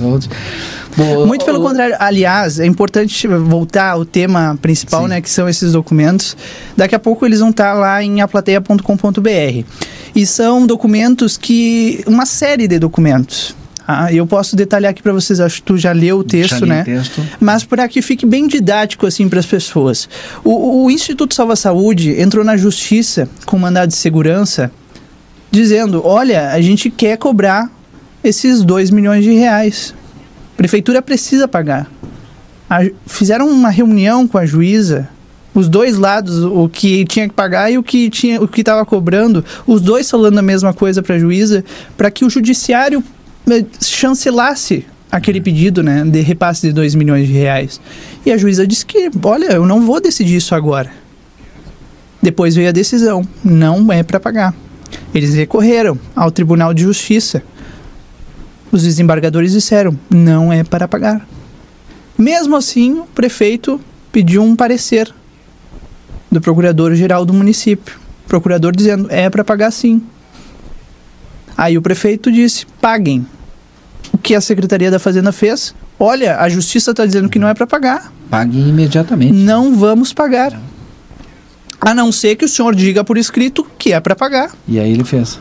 [0.96, 1.94] Bom, Muito pelo contrário.
[1.98, 5.08] Aliás, é importante voltar ao tema principal, Sim.
[5.08, 5.20] né?
[5.20, 6.36] Que são esses documentos.
[6.76, 9.29] Daqui a pouco eles vão estar lá em aplateia.com.br.
[10.14, 12.02] E são documentos que.
[12.06, 13.54] uma série de documentos.
[13.86, 16.84] Ah, eu posso detalhar aqui para vocês, acho que tu já leu o texto, né?
[16.84, 17.26] Texto.
[17.40, 20.08] Mas para que fique bem didático assim para as pessoas.
[20.44, 24.70] O, o Instituto Salva Saúde entrou na justiça com mandado de segurança
[25.50, 27.68] dizendo: olha, a gente quer cobrar
[28.22, 29.94] esses 2 milhões de reais
[30.60, 31.90] prefeitura precisa pagar.
[32.68, 35.08] A, fizeram uma reunião com a juíza,
[35.54, 38.84] os dois lados, o que tinha que pagar e o que tinha, o que estava
[38.84, 41.64] cobrando, os dois falando a mesma coisa para a juíza,
[41.96, 43.02] para que o judiciário
[43.50, 47.80] eh, chancelasse aquele pedido, né, de repasse de 2 milhões de reais.
[48.24, 50.90] E a juíza disse que, olha, eu não vou decidir isso agora.
[52.22, 54.54] Depois veio a decisão, não é para pagar.
[55.14, 57.42] Eles recorreram ao Tribunal de Justiça.
[58.70, 61.26] Os desembargadores disseram: não é para pagar.
[62.16, 63.80] Mesmo assim, o prefeito
[64.12, 65.12] pediu um parecer
[66.30, 67.98] do procurador-geral do município.
[68.24, 70.02] O procurador dizendo: é para pagar sim.
[71.56, 73.26] Aí o prefeito disse: paguem.
[74.12, 75.74] O que a Secretaria da Fazenda fez?
[75.98, 78.12] Olha, a justiça está dizendo que não é para pagar.
[78.30, 79.32] Paguem imediatamente.
[79.32, 80.58] Não vamos pagar.
[81.80, 84.50] A não ser que o senhor diga por escrito que é para pagar.
[84.66, 85.38] E aí ele fez.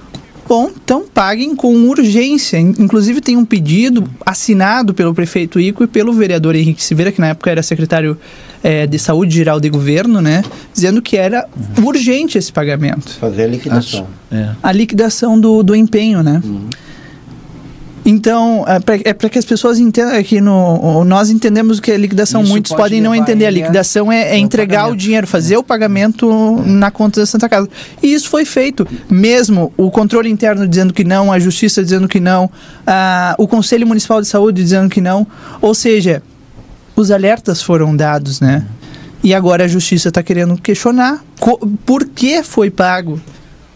[0.48, 2.60] Bom, então paguem com urgência.
[2.60, 7.28] Inclusive tem um pedido assinado pelo prefeito Ico e pelo vereador Henrique Silveira, que na
[7.28, 8.18] época era secretário
[8.64, 10.44] é, de Saúde Geral de Governo, né?
[10.74, 11.48] Dizendo que era
[11.84, 13.12] urgente esse pagamento.
[13.20, 14.08] Fazer a liquidação.
[14.32, 14.50] É.
[14.62, 16.42] A liquidação do, do empenho, né?
[16.44, 16.68] Uhum.
[18.06, 21.98] Então, é para é que as pessoas entendam é que no, nós entendemos que a
[21.98, 23.46] liquidação, Isso muitos podem não entender.
[23.46, 24.94] A liquidação é, é entregar pagamento.
[24.94, 26.28] o dinheiro, fazer o pagamento
[26.66, 27.70] na conta da Santa Casa.
[28.02, 28.88] E isso foi feito.
[29.10, 32.50] Mesmo o controle interno dizendo que não, a justiça dizendo que não,
[32.88, 35.28] a, o Conselho Municipal de Saúde dizendo que não.
[35.62, 36.24] Ou seja,
[36.96, 38.66] os alertas foram dados, né?
[39.24, 41.24] E agora a justiça está querendo questionar
[41.86, 43.20] por que foi pago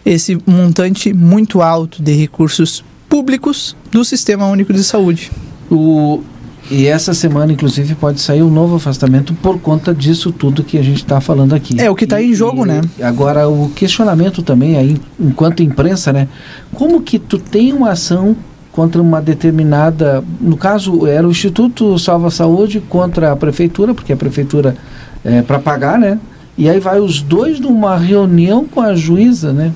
[0.06, 5.32] esse montante muito alto de recursos públicos do Sistema Único de Saúde.
[5.70, 6.22] O,
[6.72, 10.82] e essa semana, inclusive, pode sair um novo afastamento por conta disso tudo que a
[10.82, 11.80] gente está falando aqui.
[11.80, 12.82] É o que está em jogo, e, né?
[13.02, 16.28] Agora, o questionamento também, aí, enquanto imprensa, né?
[16.74, 18.36] Como que tu tem uma ação
[18.74, 20.24] contra uma determinada.
[20.42, 24.76] No caso, era o Instituto Salva Saúde contra a prefeitura, porque a prefeitura
[25.24, 26.20] é para pagar, né?
[26.58, 29.72] E aí vai os dois numa reunião com a juíza, né?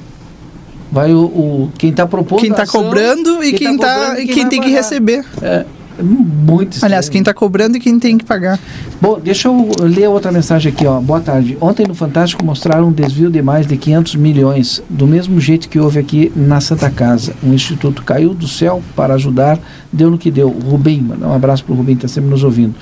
[0.92, 2.42] Vai o, o quem está propondo.
[2.42, 4.72] Quem está cobrando e quem, quem, tá, quem, quem tem pagar.
[4.72, 5.26] que receber.
[5.42, 5.66] É,
[6.04, 6.90] muito estranho.
[6.90, 8.60] Aliás, quem está cobrando e quem tem que pagar.
[9.02, 11.00] Bom, deixa eu ler outra mensagem aqui, ó.
[11.00, 11.58] Boa tarde.
[11.62, 15.80] Ontem no Fantástico mostraram um desvio de mais de 500 milhões, do mesmo jeito que
[15.80, 17.34] houve aqui na Santa Casa.
[17.44, 19.60] Um instituto caiu do céu para ajudar,
[19.92, 20.50] deu no que deu.
[20.50, 22.76] Rubem, um abraço para o Rubem, está sempre nos ouvindo.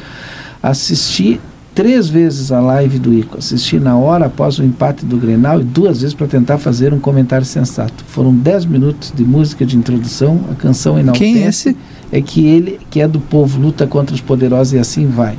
[0.62, 1.40] Assisti
[1.76, 3.38] três vezes a live do Ico.
[3.38, 7.00] Assisti na hora após o empate do Grenal e duas vezes para tentar fazer um
[7.00, 8.04] comentário sensato.
[8.08, 11.34] Foram dez minutos de música de introdução, a canção enaltece.
[11.34, 11.78] Quem é esse?
[12.12, 15.36] É que ele, que é do povo, luta contra os poderosos e assim vai.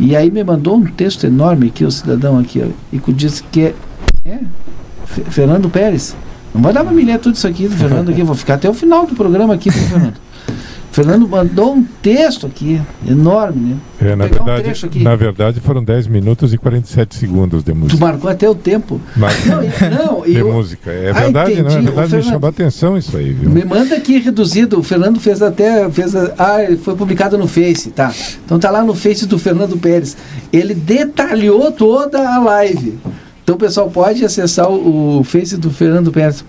[0.00, 3.60] E aí me mandou um texto enorme aqui, o cidadão aqui, ó, Ico disse que
[3.60, 3.74] é,
[4.24, 4.38] é
[5.04, 6.16] Fernando Pérez.
[6.54, 8.68] Não vai dar para me ler tudo isso aqui do Fernando aqui, vou ficar até
[8.68, 10.16] o final do programa aqui do Fernando.
[10.92, 13.76] Fernando mandou um texto aqui, enorme, né?
[14.00, 15.02] É, na, um verdade, aqui.
[15.02, 17.98] na verdade foram 10 minutos e 47 segundos de Tu música.
[18.04, 19.00] marcou até o tempo.
[19.16, 19.28] Não,
[20.18, 20.90] não, de eu- música.
[20.90, 21.84] É Ah, verdade, não, é entendi.
[21.86, 23.48] verdade, Ô, me Fernando, chamou a atenção isso aí, viu?
[23.48, 24.78] Me manda aqui reduzido.
[24.78, 25.88] O Fernando fez até.
[25.90, 28.12] Fez a- ah, foi publicado no Face, tá?
[28.44, 30.14] Então tá lá no Face do Fernando Pérez.
[30.52, 32.98] Ele detalhou toda a live.
[33.42, 36.44] Então o pessoal pode acessar o, o Face do Fernando Pérez.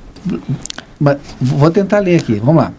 [1.00, 2.74] Mas vou tentar ler aqui, vamos lá.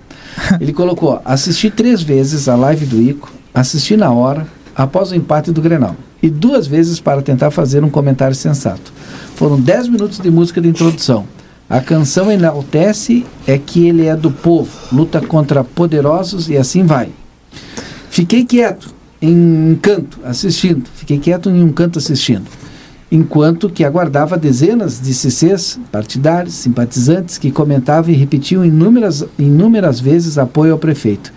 [0.61, 5.53] Ele colocou: assisti três vezes a live do Ico, assisti na hora, após o empate
[5.53, 8.93] do Grenal, e duas vezes para tentar fazer um comentário sensato.
[9.37, 11.27] Foram dez minutos de música de introdução.
[11.69, 17.09] A canção enaltece é que ele é do povo, luta contra poderosos e assim vai.
[18.11, 20.85] Fiquei quieto, em um canto, assistindo.
[20.95, 22.45] Fiquei quieto em um canto assistindo.
[23.15, 30.37] Enquanto que aguardava dezenas de CCs, partidários, simpatizantes, que comentavam e repetiam inúmeras, inúmeras vezes
[30.37, 31.33] apoio ao prefeito.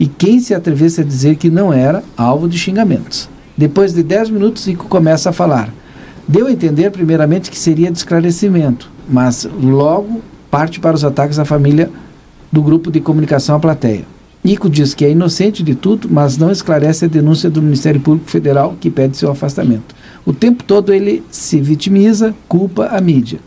[0.00, 3.28] E quem se atrevesse a dizer que não era alvo de xingamentos.
[3.56, 5.72] Depois de 10 minutos, Ico começa a falar.
[6.26, 10.20] Deu a entender, primeiramente, que seria de esclarecimento, mas logo
[10.50, 11.88] parte para os ataques à família
[12.50, 14.02] do grupo de comunicação à plateia.
[14.44, 18.28] Ico diz que é inocente de tudo, mas não esclarece a denúncia do Ministério Público
[18.28, 19.94] Federal que pede seu afastamento.
[20.24, 23.40] O tempo todo ele se vitimiza, culpa a mídia.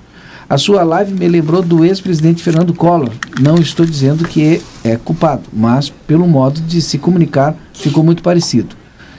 [0.48, 3.10] A sua live me lembrou do ex-presidente Fernando Collor.
[3.40, 8.76] Não estou dizendo que é, culpado, mas pelo modo de se comunicar ficou muito parecido.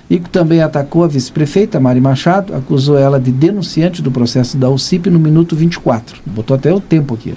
[0.09, 5.11] Ico também atacou a vice-prefeita Mari Machado, acusou ela de denunciante do processo da UCIP
[5.11, 6.21] no minuto 24.
[6.25, 7.35] Botou até o tempo aqui.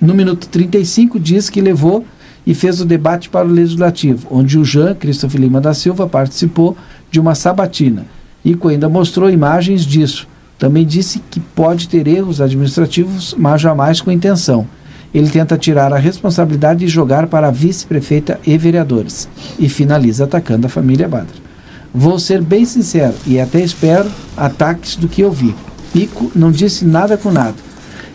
[0.00, 2.04] No minuto 35 diz que levou
[2.44, 6.76] e fez o debate para o Legislativo, onde o Jean Christopher Lima da Silva participou
[7.10, 8.04] de uma sabatina.
[8.48, 10.26] Ico ainda mostrou imagens disso.
[10.58, 14.66] Também disse que pode ter erros administrativos, mas jamais com intenção.
[15.12, 19.28] Ele tenta tirar a responsabilidade e jogar para a vice-prefeita e vereadores.
[19.58, 21.36] E finaliza atacando a família Badra.
[21.92, 25.54] Vou ser bem sincero e até espero ataques do que eu vi.
[25.94, 27.56] Ico não disse nada com nada.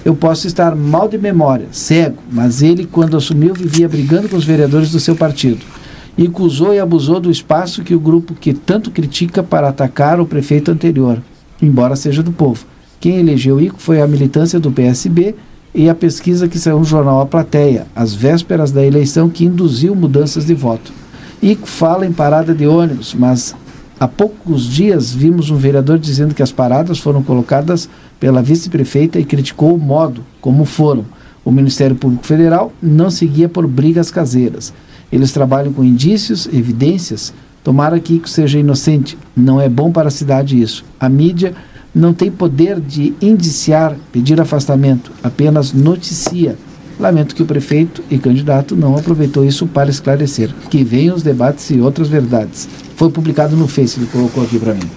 [0.04, 4.46] Eu posso estar mal de memória, cego, mas ele, quando assumiu, vivia brigando com os
[4.46, 5.73] vereadores do seu partido.
[6.18, 10.26] Ico usou e abusou do espaço que o grupo que tanto critica para atacar o
[10.28, 11.20] prefeito anterior,
[11.60, 12.66] embora seja do povo.
[13.00, 15.36] Quem elegeu Ico foi a militância do PSB
[15.74, 19.96] e a pesquisa que saiu no jornal A Plateia, às vésperas da eleição, que induziu
[19.96, 20.94] mudanças de voto.
[21.42, 23.56] Ico fala em parada de ônibus, mas
[24.00, 29.26] há poucos dias vimos um vereador dizendo que as paradas foram colocadas pela vice-prefeita e
[29.26, 31.06] criticou o modo como foram.
[31.44, 34.72] O Ministério Público Federal não seguia por brigas caseiras.
[35.14, 37.32] Eles trabalham com indícios, evidências.
[37.64, 39.16] Tomara que seja inocente.
[39.36, 40.84] Não é bom para a cidade isso.
[41.00, 41.54] A mídia
[41.94, 46.58] não tem poder de indiciar, pedir afastamento, apenas noticia.
[47.00, 50.52] Lamento que o prefeito e candidato não aproveitou isso para esclarecer.
[50.72, 52.68] Que venham os debates e outras verdades.
[52.96, 54.90] Foi publicado no Face, ele colocou aqui para mim.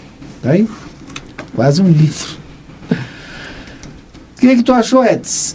[0.42, 0.66] Tá aí?
[1.54, 2.38] Quase um livro.
[2.90, 5.54] O que, é que tu achou, Edson?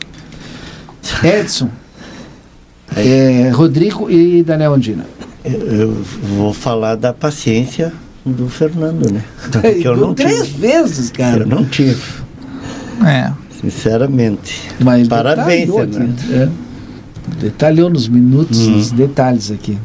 [1.23, 1.69] Edson,
[2.95, 5.05] é, Rodrigo e Daniel Andina.
[5.43, 6.03] Eu,
[6.35, 7.91] vou falar da paciência
[8.25, 9.23] do Fernando, né?
[9.51, 10.59] Porque eu não três tive.
[10.67, 11.41] vezes, cara.
[11.43, 12.01] Eu não tive.
[13.05, 13.31] É.
[13.59, 14.69] Sinceramente.
[14.79, 16.19] Mas Parabéns, detalhou Fernando.
[16.19, 16.49] aqui, é.
[17.39, 18.71] Detalhou nos minutos, Hum.
[18.71, 19.77] nos detalhes aqui.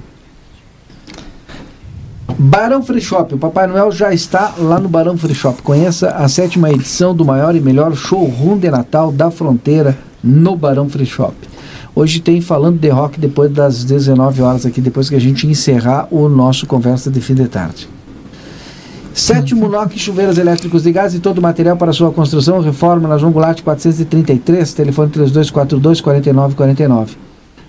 [2.38, 3.34] Barão Free Shop.
[3.34, 5.62] O Papai Noel já está lá no Barão Free Shop.
[5.62, 10.88] Conheça a sétima edição do maior e melhor showroom de Natal da fronteira no Barão
[10.88, 11.34] Free Shop.
[11.98, 16.06] Hoje tem falando de rock depois das 19 horas aqui, depois que a gente encerrar
[16.10, 17.88] o nosso conversa de fim de tarde.
[19.14, 23.16] Sétimo NOC Chuveiros Elétricos de Gás e todo o material para sua construção, reforma na
[23.16, 27.16] João Goulart 433, telefone 3242 4949.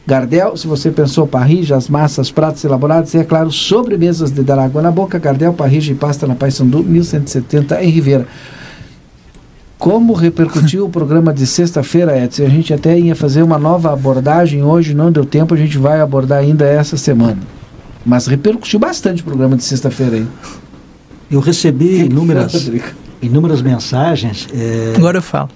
[0.05, 4.81] Gardel, se você pensou parrijas, massas, pratos elaborados e, é claro, sobremesas de dar água
[4.81, 8.27] na boca, Gardel, parrija e pasta na Paissandu 1170 em Ribeira.
[9.77, 12.43] Como repercutiu o programa de sexta-feira, Edson?
[12.45, 16.01] A gente até ia fazer uma nova abordagem hoje, não deu tempo, a gente vai
[16.01, 17.37] abordar ainda essa semana.
[18.05, 20.27] Mas repercutiu bastante o programa de sexta-feira aí.
[21.29, 22.71] Eu recebi inúmeras,
[23.21, 24.47] inúmeras mensagens.
[24.53, 25.49] é, Agora eu falo.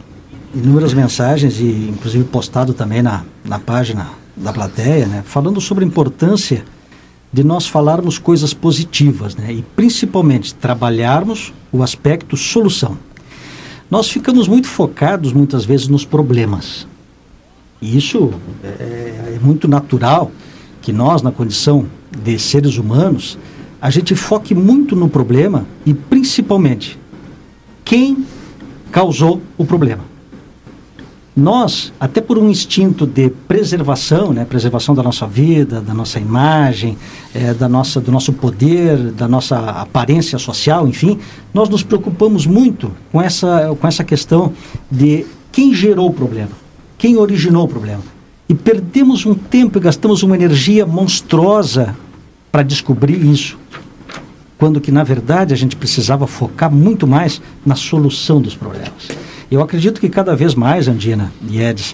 [0.53, 5.87] inúmeras mensagens e inclusive postado também na, na página da plateia, né, falando sobre a
[5.87, 6.63] importância
[7.33, 12.97] de nós falarmos coisas positivas, né, e principalmente trabalharmos o aspecto solução.
[13.91, 16.87] Nós ficamos muito focados muitas vezes nos problemas.
[17.81, 20.31] E isso é, é muito natural
[20.81, 21.85] que nós, na condição
[22.23, 23.37] de seres humanos,
[23.81, 26.97] a gente foque muito no problema e principalmente
[27.83, 28.25] quem
[28.91, 30.10] causou o problema.
[31.41, 36.97] Nós, até por um instinto de preservação, né, preservação da nossa vida, da nossa imagem,
[37.33, 41.19] é, da nossa, do nosso poder, da nossa aparência social, enfim,
[41.53, 44.53] nós nos preocupamos muito com essa, com essa questão
[44.89, 46.51] de quem gerou o problema,
[46.97, 48.03] quem originou o problema.
[48.47, 51.95] E perdemos um tempo e gastamos uma energia monstruosa
[52.51, 53.57] para descobrir isso.
[54.57, 59.30] Quando que, na verdade, a gente precisava focar muito mais na solução dos problemas.
[59.51, 61.93] Eu acredito que cada vez mais, Andina e Edis,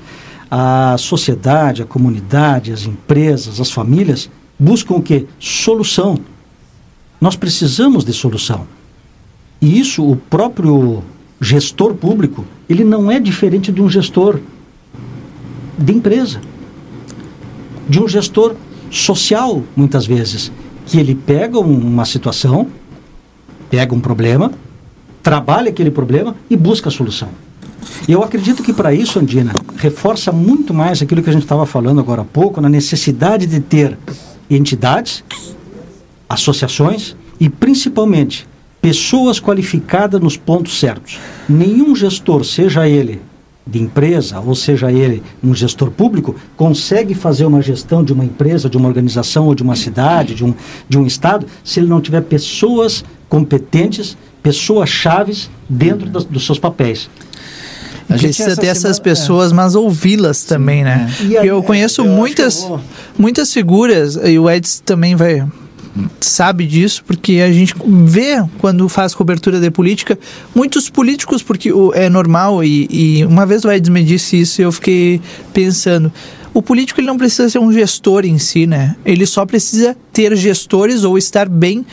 [0.49, 4.29] a sociedade, a comunidade, as empresas, as famílias
[4.59, 5.25] buscam o quê?
[5.39, 6.19] Solução.
[7.19, 8.67] Nós precisamos de solução.
[9.59, 11.03] E isso o próprio
[11.41, 14.39] gestor público, ele não é diferente de um gestor
[15.79, 16.39] de empresa,
[17.89, 18.55] de um gestor
[18.91, 20.51] social, muitas vezes,
[20.85, 22.67] que ele pega uma situação,
[23.67, 24.51] pega um problema,
[25.23, 27.46] trabalha aquele problema e busca a solução.
[28.07, 31.65] E eu acredito que para isso, Andina, reforça muito mais aquilo que a gente estava
[31.65, 33.97] falando agora há pouco, na necessidade de ter
[34.49, 35.23] entidades,
[36.29, 38.47] associações e principalmente
[38.81, 41.19] pessoas qualificadas nos pontos certos.
[41.47, 43.21] Nenhum gestor, seja ele
[43.65, 48.69] de empresa, ou seja ele um gestor público, consegue fazer uma gestão de uma empresa,
[48.69, 50.53] de uma organização ou de uma cidade, de um,
[50.87, 56.57] de um estado, se ele não tiver pessoas competentes, pessoas chaves dentro das, dos seus
[56.57, 57.09] papéis.
[58.09, 59.55] A gente precisa ter essas semana, pessoas, é.
[59.55, 61.11] mas ouvi-las também, né?
[61.31, 61.45] É.
[61.45, 62.79] Eu conheço eu muitas, eu
[63.17, 65.45] muitas figuras, e o Edson também vai
[66.19, 70.17] sabe disso, porque a gente vê quando faz cobertura de política,
[70.53, 74.63] muitos políticos, porque é normal, e, e uma vez o Edson me disse isso e
[74.63, 75.21] eu fiquei
[75.53, 76.11] pensando,
[76.57, 78.95] o político ele não precisa ser um gestor em si, né?
[79.05, 81.85] Ele só precisa ter gestores ou estar bem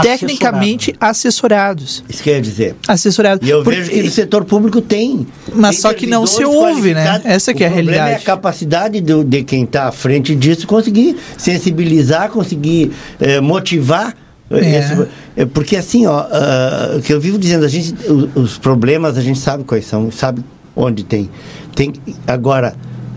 [0.00, 2.04] tecnicamente assessorados.
[2.08, 2.76] Isso quer dizer.
[2.86, 3.44] Assessorado.
[3.44, 5.26] E eu Por, vejo que no setor público tem.
[5.52, 7.20] Mas tem só que não se ouve, né?
[7.24, 8.12] Essa que é a realidade.
[8.12, 14.14] é a capacidade do, de quem está à frente disso conseguir sensibilizar, conseguir eh, motivar
[14.52, 15.08] eh, é.
[15.38, 19.18] Eh, porque assim, ó, uh, o que eu vivo dizendo, a gente, os, os problemas
[19.18, 20.44] a gente sabe quais são, sabe
[20.76, 21.28] onde tem.
[21.74, 21.92] Tem
[22.24, 22.72] agora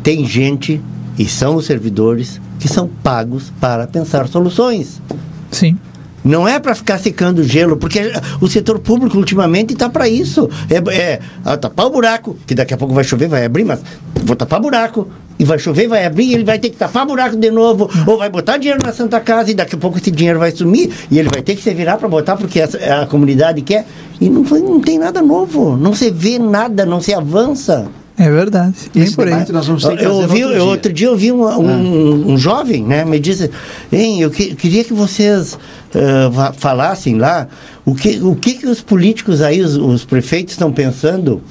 [0.05, 0.79] tem gente,
[1.17, 5.01] e são os servidores, que são pagos para pensar soluções.
[5.49, 5.75] Sim.
[6.23, 10.47] Não é para ficar secando gelo, porque o setor público ultimamente está para isso.
[10.69, 13.81] É, é ah, tapar o buraco, que daqui a pouco vai chover, vai abrir, mas
[14.23, 15.07] vou tapar buraco.
[15.39, 18.29] E vai chover, vai abrir, ele vai ter que tapar buraco de novo, ou vai
[18.29, 21.29] botar dinheiro na Santa Casa e daqui a pouco esse dinheiro vai sumir e ele
[21.29, 23.87] vai ter que se virar para botar porque a, a comunidade quer.
[24.21, 27.89] E não, não tem nada novo, não se vê nada, não se avança.
[28.17, 28.75] É verdade.
[28.93, 29.45] Bem por aí.
[29.51, 31.57] Nós vamos ter que eu ouvi, outro, eu, outro dia eu vi um, um, ah.
[31.57, 33.51] um, jovem, né, me disse,
[33.91, 37.47] hein, eu que, queria que vocês uh, falassem lá
[37.85, 41.41] o que, o que, que os políticos aí, os, os prefeitos estão pensando,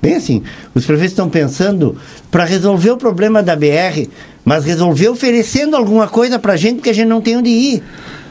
[0.00, 0.42] bem assim,
[0.74, 1.96] os prefeitos estão pensando
[2.30, 4.08] para resolver o problema da BR,
[4.44, 7.82] mas resolver oferecendo alguma coisa para a gente que a gente não tem onde ir.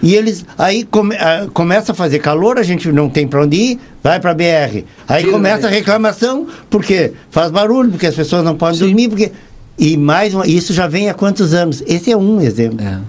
[0.04, 3.56] E eles aí come, uh, começa a fazer calor, a gente não tem para onde
[3.56, 4.84] ir, vai para BR.
[5.08, 8.86] Aí Sim, começa a reclamação porque faz barulho, porque as pessoas não podem Sim.
[8.88, 9.32] dormir, porque
[9.80, 11.82] e mais uma, isso já vem há quantos anos?
[11.88, 12.86] Esse é um exemplo.
[12.86, 13.00] É.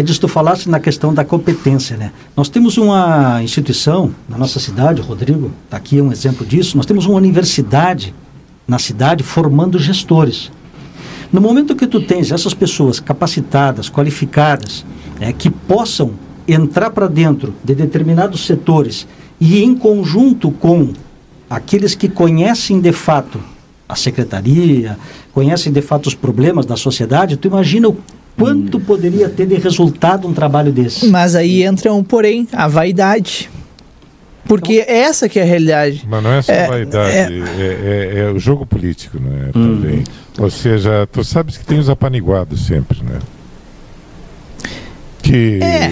[0.00, 2.10] Edson, tu falaste na questão da competência, né?
[2.36, 6.76] Nós temos uma instituição na nossa cidade, Rodrigo, está aqui um exemplo disso.
[6.76, 8.12] Nós temos uma universidade
[8.66, 10.50] na cidade formando gestores.
[11.32, 14.84] No momento que tu tens essas pessoas capacitadas, qualificadas,
[15.20, 16.14] é, que possam
[16.46, 19.06] entrar para dentro de determinados setores
[19.40, 20.92] e em conjunto com
[21.48, 23.40] aqueles que conhecem de fato
[23.88, 24.96] a secretaria,
[25.32, 27.96] conhecem de fato os problemas da sociedade, tu imagina o
[28.36, 28.80] quanto hum.
[28.80, 31.06] poderia ter de resultado um trabalho desse.
[31.08, 33.50] Mas aí entra um porém, a vaidade.
[34.44, 36.04] Porque então, essa que é a realidade.
[36.08, 39.50] Mas não é só é, vaidade, é, é, é, é, o jogo político, né?
[39.54, 39.76] Hum.
[39.76, 40.04] Também.
[40.38, 43.18] Ou seja, tu sabes que tem os apaniguados sempre, né?
[45.22, 45.88] Que é.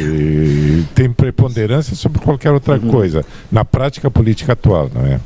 [0.95, 2.91] tem preponderância sobre qualquer outra uhum.
[2.91, 5.21] coisa na prática política atual, não é?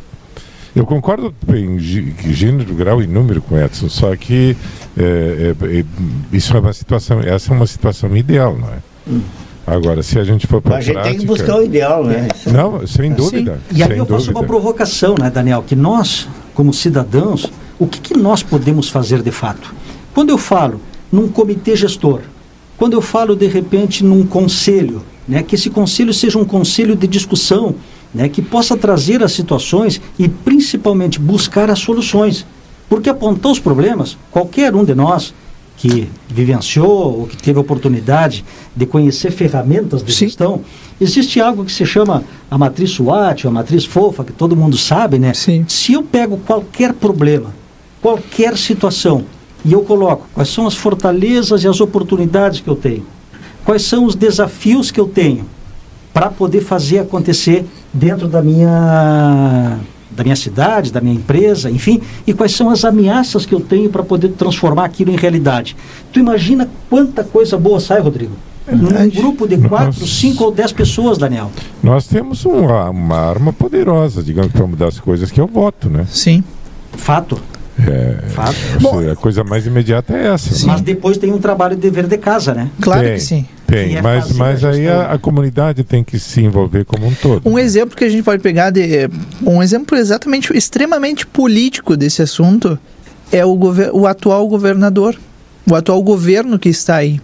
[0.77, 4.57] Eu concordo em gênero, grau e número com Edson, só que
[4.97, 5.85] é, é, é,
[6.33, 8.79] isso é uma situação, essa é uma situação ideal, não é?
[9.09, 9.21] Hum.
[9.67, 12.29] Agora, se a gente for para a gente prática, tem que buscar o ideal, né?
[12.53, 13.61] Não, sem dúvida.
[13.71, 13.79] Sim.
[13.79, 18.19] E aí eu faço uma provocação, né, Daniel, que nós, como cidadãos, o que, que
[18.19, 19.73] nós podemos fazer de fato?
[20.13, 22.21] Quando eu falo num comitê gestor,
[22.77, 27.07] quando eu falo, de repente, num conselho, né, que esse conselho seja um conselho de
[27.07, 27.75] discussão,
[28.13, 32.47] né, que possa trazer as situações e, principalmente, buscar as soluções.
[32.89, 35.35] Porque apontar os problemas, qualquer um de nós
[35.77, 38.45] que vivenciou ou que teve oportunidade
[38.77, 40.27] de conhecer ferramentas de Sim.
[40.27, 40.61] gestão,
[41.01, 45.19] existe algo que se chama a matriz SWOT, a matriz FOFA, que todo mundo sabe,
[45.19, 45.35] né?
[45.35, 45.65] Sim.
[45.67, 47.53] Se eu pego qualquer problema,
[48.01, 49.25] qualquer situação
[49.65, 53.07] e eu coloco quais são as fortalezas e as oportunidades que eu tenho,
[53.65, 55.47] quais são os desafios que eu tenho
[56.13, 59.79] para poder fazer acontecer dentro da minha
[60.11, 63.91] da minha cidade, da minha empresa, enfim, e quais são as ameaças que eu tenho
[63.91, 65.77] para poder transformar aquilo em realidade.
[66.13, 68.33] Tu imagina quanta coisa boa sai, Rodrigo?
[68.71, 71.51] Num grupo de quatro, cinco ou dez pessoas, Daniel.
[71.83, 75.91] Nós temos uma, uma arma poderosa, digamos, para mudar as coisas, que é o voto,
[75.91, 76.07] né?
[76.09, 76.43] Sim.
[76.93, 77.39] Fato.
[77.79, 78.57] É, Fato.
[78.81, 80.67] Bom, a coisa mais imediata é essa.
[80.67, 82.71] Mas depois tem um trabalho de dever de casa, né?
[82.81, 83.47] Claro Tem, que sim.
[83.67, 87.07] Tem, Que é mas, mas a aí a, a comunidade tem que se envolver como
[87.07, 87.49] um todo.
[87.49, 89.09] Um exemplo que a gente pode pegar de
[89.43, 92.79] um exemplo exatamente extremamente político desse assunto
[93.33, 93.59] é o,
[93.93, 95.17] o atual governador,
[95.69, 97.21] o atual governo que está aí.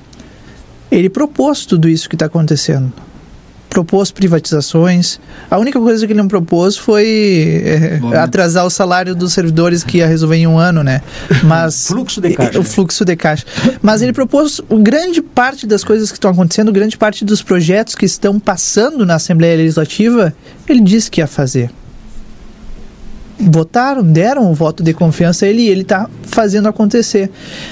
[0.91, 2.93] Ele propôs tudo isso que está acontecendo.
[3.71, 5.19] Propôs privatizações.
[5.51, 9.99] A única coisa que ele não propôs foi é, atrasar o salário dos servidores que
[9.99, 11.01] ia resolver em um ano, né?
[11.45, 12.59] Mas fluxo de caixa.
[12.61, 13.47] O fluxo de caixa.
[13.81, 18.05] Mas ele propôs grande parte das coisas que estão acontecendo, grande parte dos projetos que
[18.05, 20.35] estão passando na Assembleia Legislativa,
[20.69, 21.71] ele disse que ia fazer.
[23.41, 27.31] Votaram, deram o voto de confiança a ele e ele está fazendo acontecer.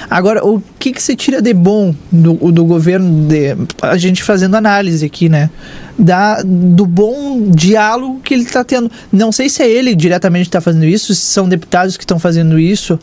[0.09, 4.57] Agora, o que, que se tira de bom do, do governo, de, a gente fazendo
[4.57, 5.51] análise aqui, né?
[5.99, 8.91] Da, do bom diálogo que ele está tendo.
[9.13, 12.19] Não sei se é ele diretamente que está fazendo isso, se são deputados que estão
[12.19, 12.99] fazendo isso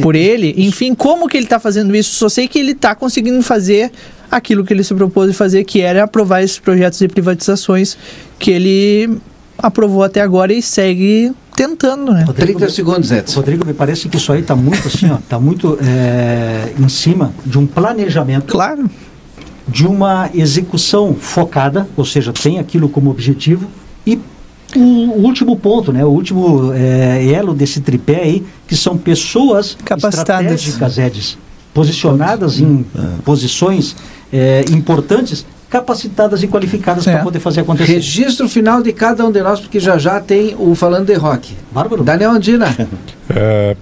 [0.00, 0.54] por ele.
[0.56, 2.14] Enfim, como que ele está fazendo isso?
[2.14, 3.90] Só sei que ele está conseguindo fazer
[4.30, 7.98] aquilo que ele se propôs de fazer, que era aprovar esses projetos de privatizações
[8.38, 9.18] que ele
[9.58, 12.24] aprovou até agora e segue tentando, né?
[12.34, 13.40] 30 segundos, Edson.
[13.40, 17.32] Rodrigo, me parece que isso aí está muito assim, ó, está muito é, em cima
[17.44, 18.46] de um planejamento.
[18.46, 18.90] Claro.
[19.68, 23.66] De uma execução focada, ou seja, tem aquilo como objetivo
[24.06, 24.18] e
[24.74, 29.76] o, o último ponto, né, o último é, elo desse tripé aí, que são pessoas
[29.84, 30.52] Capacitadas.
[30.52, 31.38] estratégicas, Edis,
[31.72, 32.84] posicionadas em
[33.24, 33.94] posições
[34.32, 37.94] é, importantes, capacitadas e qualificadas para poder fazer acontecer.
[37.94, 41.56] Registro final de cada um de nós, porque já já tem o Falando de Rock.
[41.72, 42.04] Bárbaro.
[42.04, 42.68] Daniel Andina.
[43.34, 43.74] É,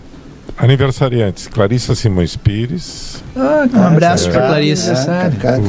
[0.56, 3.20] aniversariantes, Clarissa Simões Pires.
[3.34, 4.94] Ah, um abraço para Clarissa.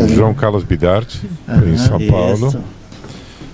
[0.03, 1.19] O João Carlos Bidarte,
[1.65, 2.63] em São Paulo.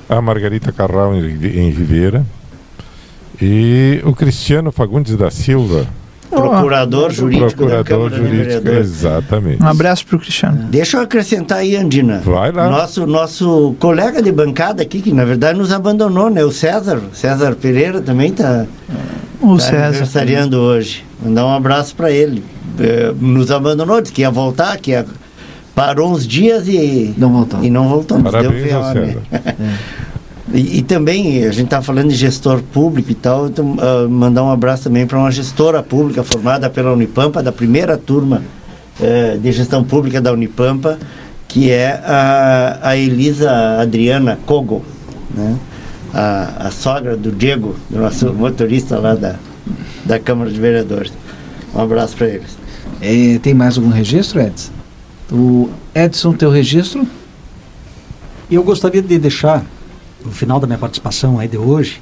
[0.09, 2.25] A Margarita Carral, em, em Ribeira.
[3.41, 5.87] E o Cristiano Fagundes da Silva.
[6.29, 9.63] Procurador jurídico da Procurador Câmara de jurídico, exatamente.
[9.63, 10.63] Um abraço para o Cristiano.
[10.69, 12.21] Deixa eu acrescentar aí, Andina.
[12.23, 12.69] Vai lá.
[12.69, 16.43] Nosso, nosso colega de bancada aqui, que na verdade nos abandonou, né?
[16.43, 17.01] O César.
[17.13, 18.65] César Pereira também está
[19.41, 19.85] O tá César.
[19.87, 21.05] aniversariando hoje.
[21.23, 22.43] Mandar um abraço para ele.
[22.79, 25.05] Eh, nos abandonou, disse que ia voltar, que ia...
[25.73, 27.63] parou uns dias e não voltou.
[27.63, 28.21] E não voltou.
[28.21, 29.15] Parabéns deu ao VO, né?
[30.53, 34.43] E, e também, a gente está falando de gestor público e tal, então, ah, mandar
[34.43, 38.41] um abraço também para uma gestora pública formada pela Unipampa, da primeira turma
[38.99, 40.97] eh, de gestão pública da Unipampa,
[41.47, 44.83] que é a, a Elisa Adriana Kogo,
[45.33, 45.57] né?
[46.13, 49.35] a, a sogra do Diego, do nosso motorista lá da,
[50.03, 51.13] da Câmara de Vereadores.
[51.75, 52.57] Um abraço para eles.
[52.99, 54.71] É, tem mais algum registro, Edson?
[55.31, 57.05] O Edson, teu registro?
[58.49, 59.63] Eu gostaria de deixar,
[60.27, 62.01] no final da minha participação aí de hoje,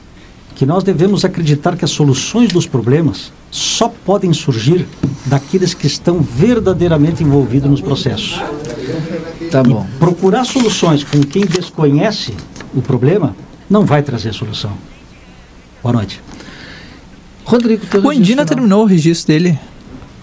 [0.55, 4.87] que nós devemos acreditar que as soluções dos problemas só podem surgir
[5.25, 8.41] daqueles que estão verdadeiramente envolvidos nos processos.
[9.51, 9.85] Tá bom.
[9.99, 12.33] Procurar soluções com quem desconhece
[12.73, 13.35] o problema
[13.69, 14.71] não vai trazer solução.
[15.83, 16.21] Boa noite.
[17.43, 19.59] Rodrigo, O Andina terminou o registro dele.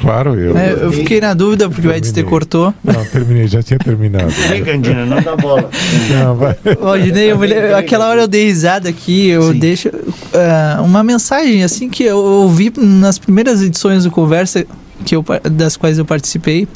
[0.03, 0.59] Claro, eu.
[0.59, 2.75] É, eu fiquei na dúvida porque o Edson te cortou.
[2.83, 4.33] Não, terminei, já tinha terminado.
[4.51, 5.71] Liga, Andina, não dá bola.
[6.11, 6.57] Não, vai.
[6.81, 9.91] Ó, Dinei, eu me aquela hora eu dei risada aqui, eu deixo
[10.35, 14.67] ah, uma mensagem assim que eu ouvi nas primeiras edições do Conversa
[15.05, 16.67] que eu, das quais eu participei.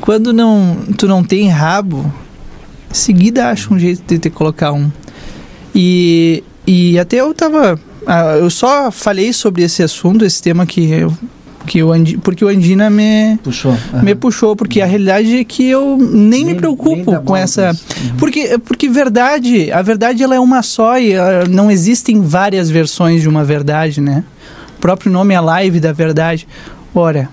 [0.00, 2.10] Quando não, tu não tem rabo,
[2.90, 4.90] em seguida acha um jeito de te colocar um.
[5.74, 7.78] E, e até eu tava.
[8.06, 11.12] ah, eu só falei sobre esse assunto, esse tema que eu.
[11.68, 15.68] Que o Andi, porque o Andina me puxou, me puxou porque a realidade é que
[15.68, 17.76] eu nem, me preocupo com essa
[18.16, 23.20] porque porque verdade a verdade ela é uma só e ah, não existem várias versões
[23.20, 24.24] de uma verdade né?
[24.78, 26.48] O próprio nome é live da verdade.
[26.94, 27.28] Ora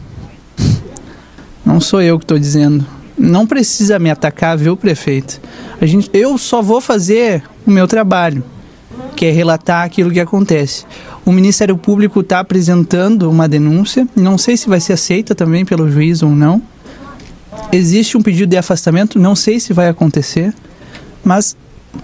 [1.66, 2.86] não sou eu que estou dizendo.
[3.18, 5.40] Não precisa me atacar viu prefeito?
[5.80, 8.44] A gente eu só vou fazer o meu trabalho
[9.16, 10.86] que é relatar aquilo que acontece.
[11.26, 15.90] O Ministério Público está apresentando uma denúncia, não sei se vai ser aceita também pelo
[15.90, 16.62] juiz ou não.
[17.72, 20.54] Existe um pedido de afastamento, não sei se vai acontecer,
[21.24, 21.58] mas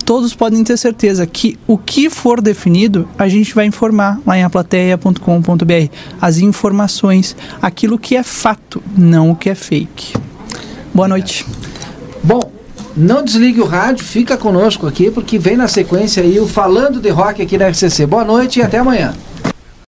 [0.05, 4.43] todos podem ter certeza que o que for definido, a gente vai informar lá em
[4.43, 5.93] aplateia.com.br.
[6.19, 10.13] As informações, aquilo que é fato, não o que é fake.
[10.93, 11.45] Boa noite.
[12.23, 12.51] Bom,
[12.95, 17.09] não desligue o rádio, fica conosco aqui, porque vem na sequência aí o Falando de
[17.09, 18.05] Rock aqui na RCC.
[18.05, 19.13] Boa noite e até amanhã.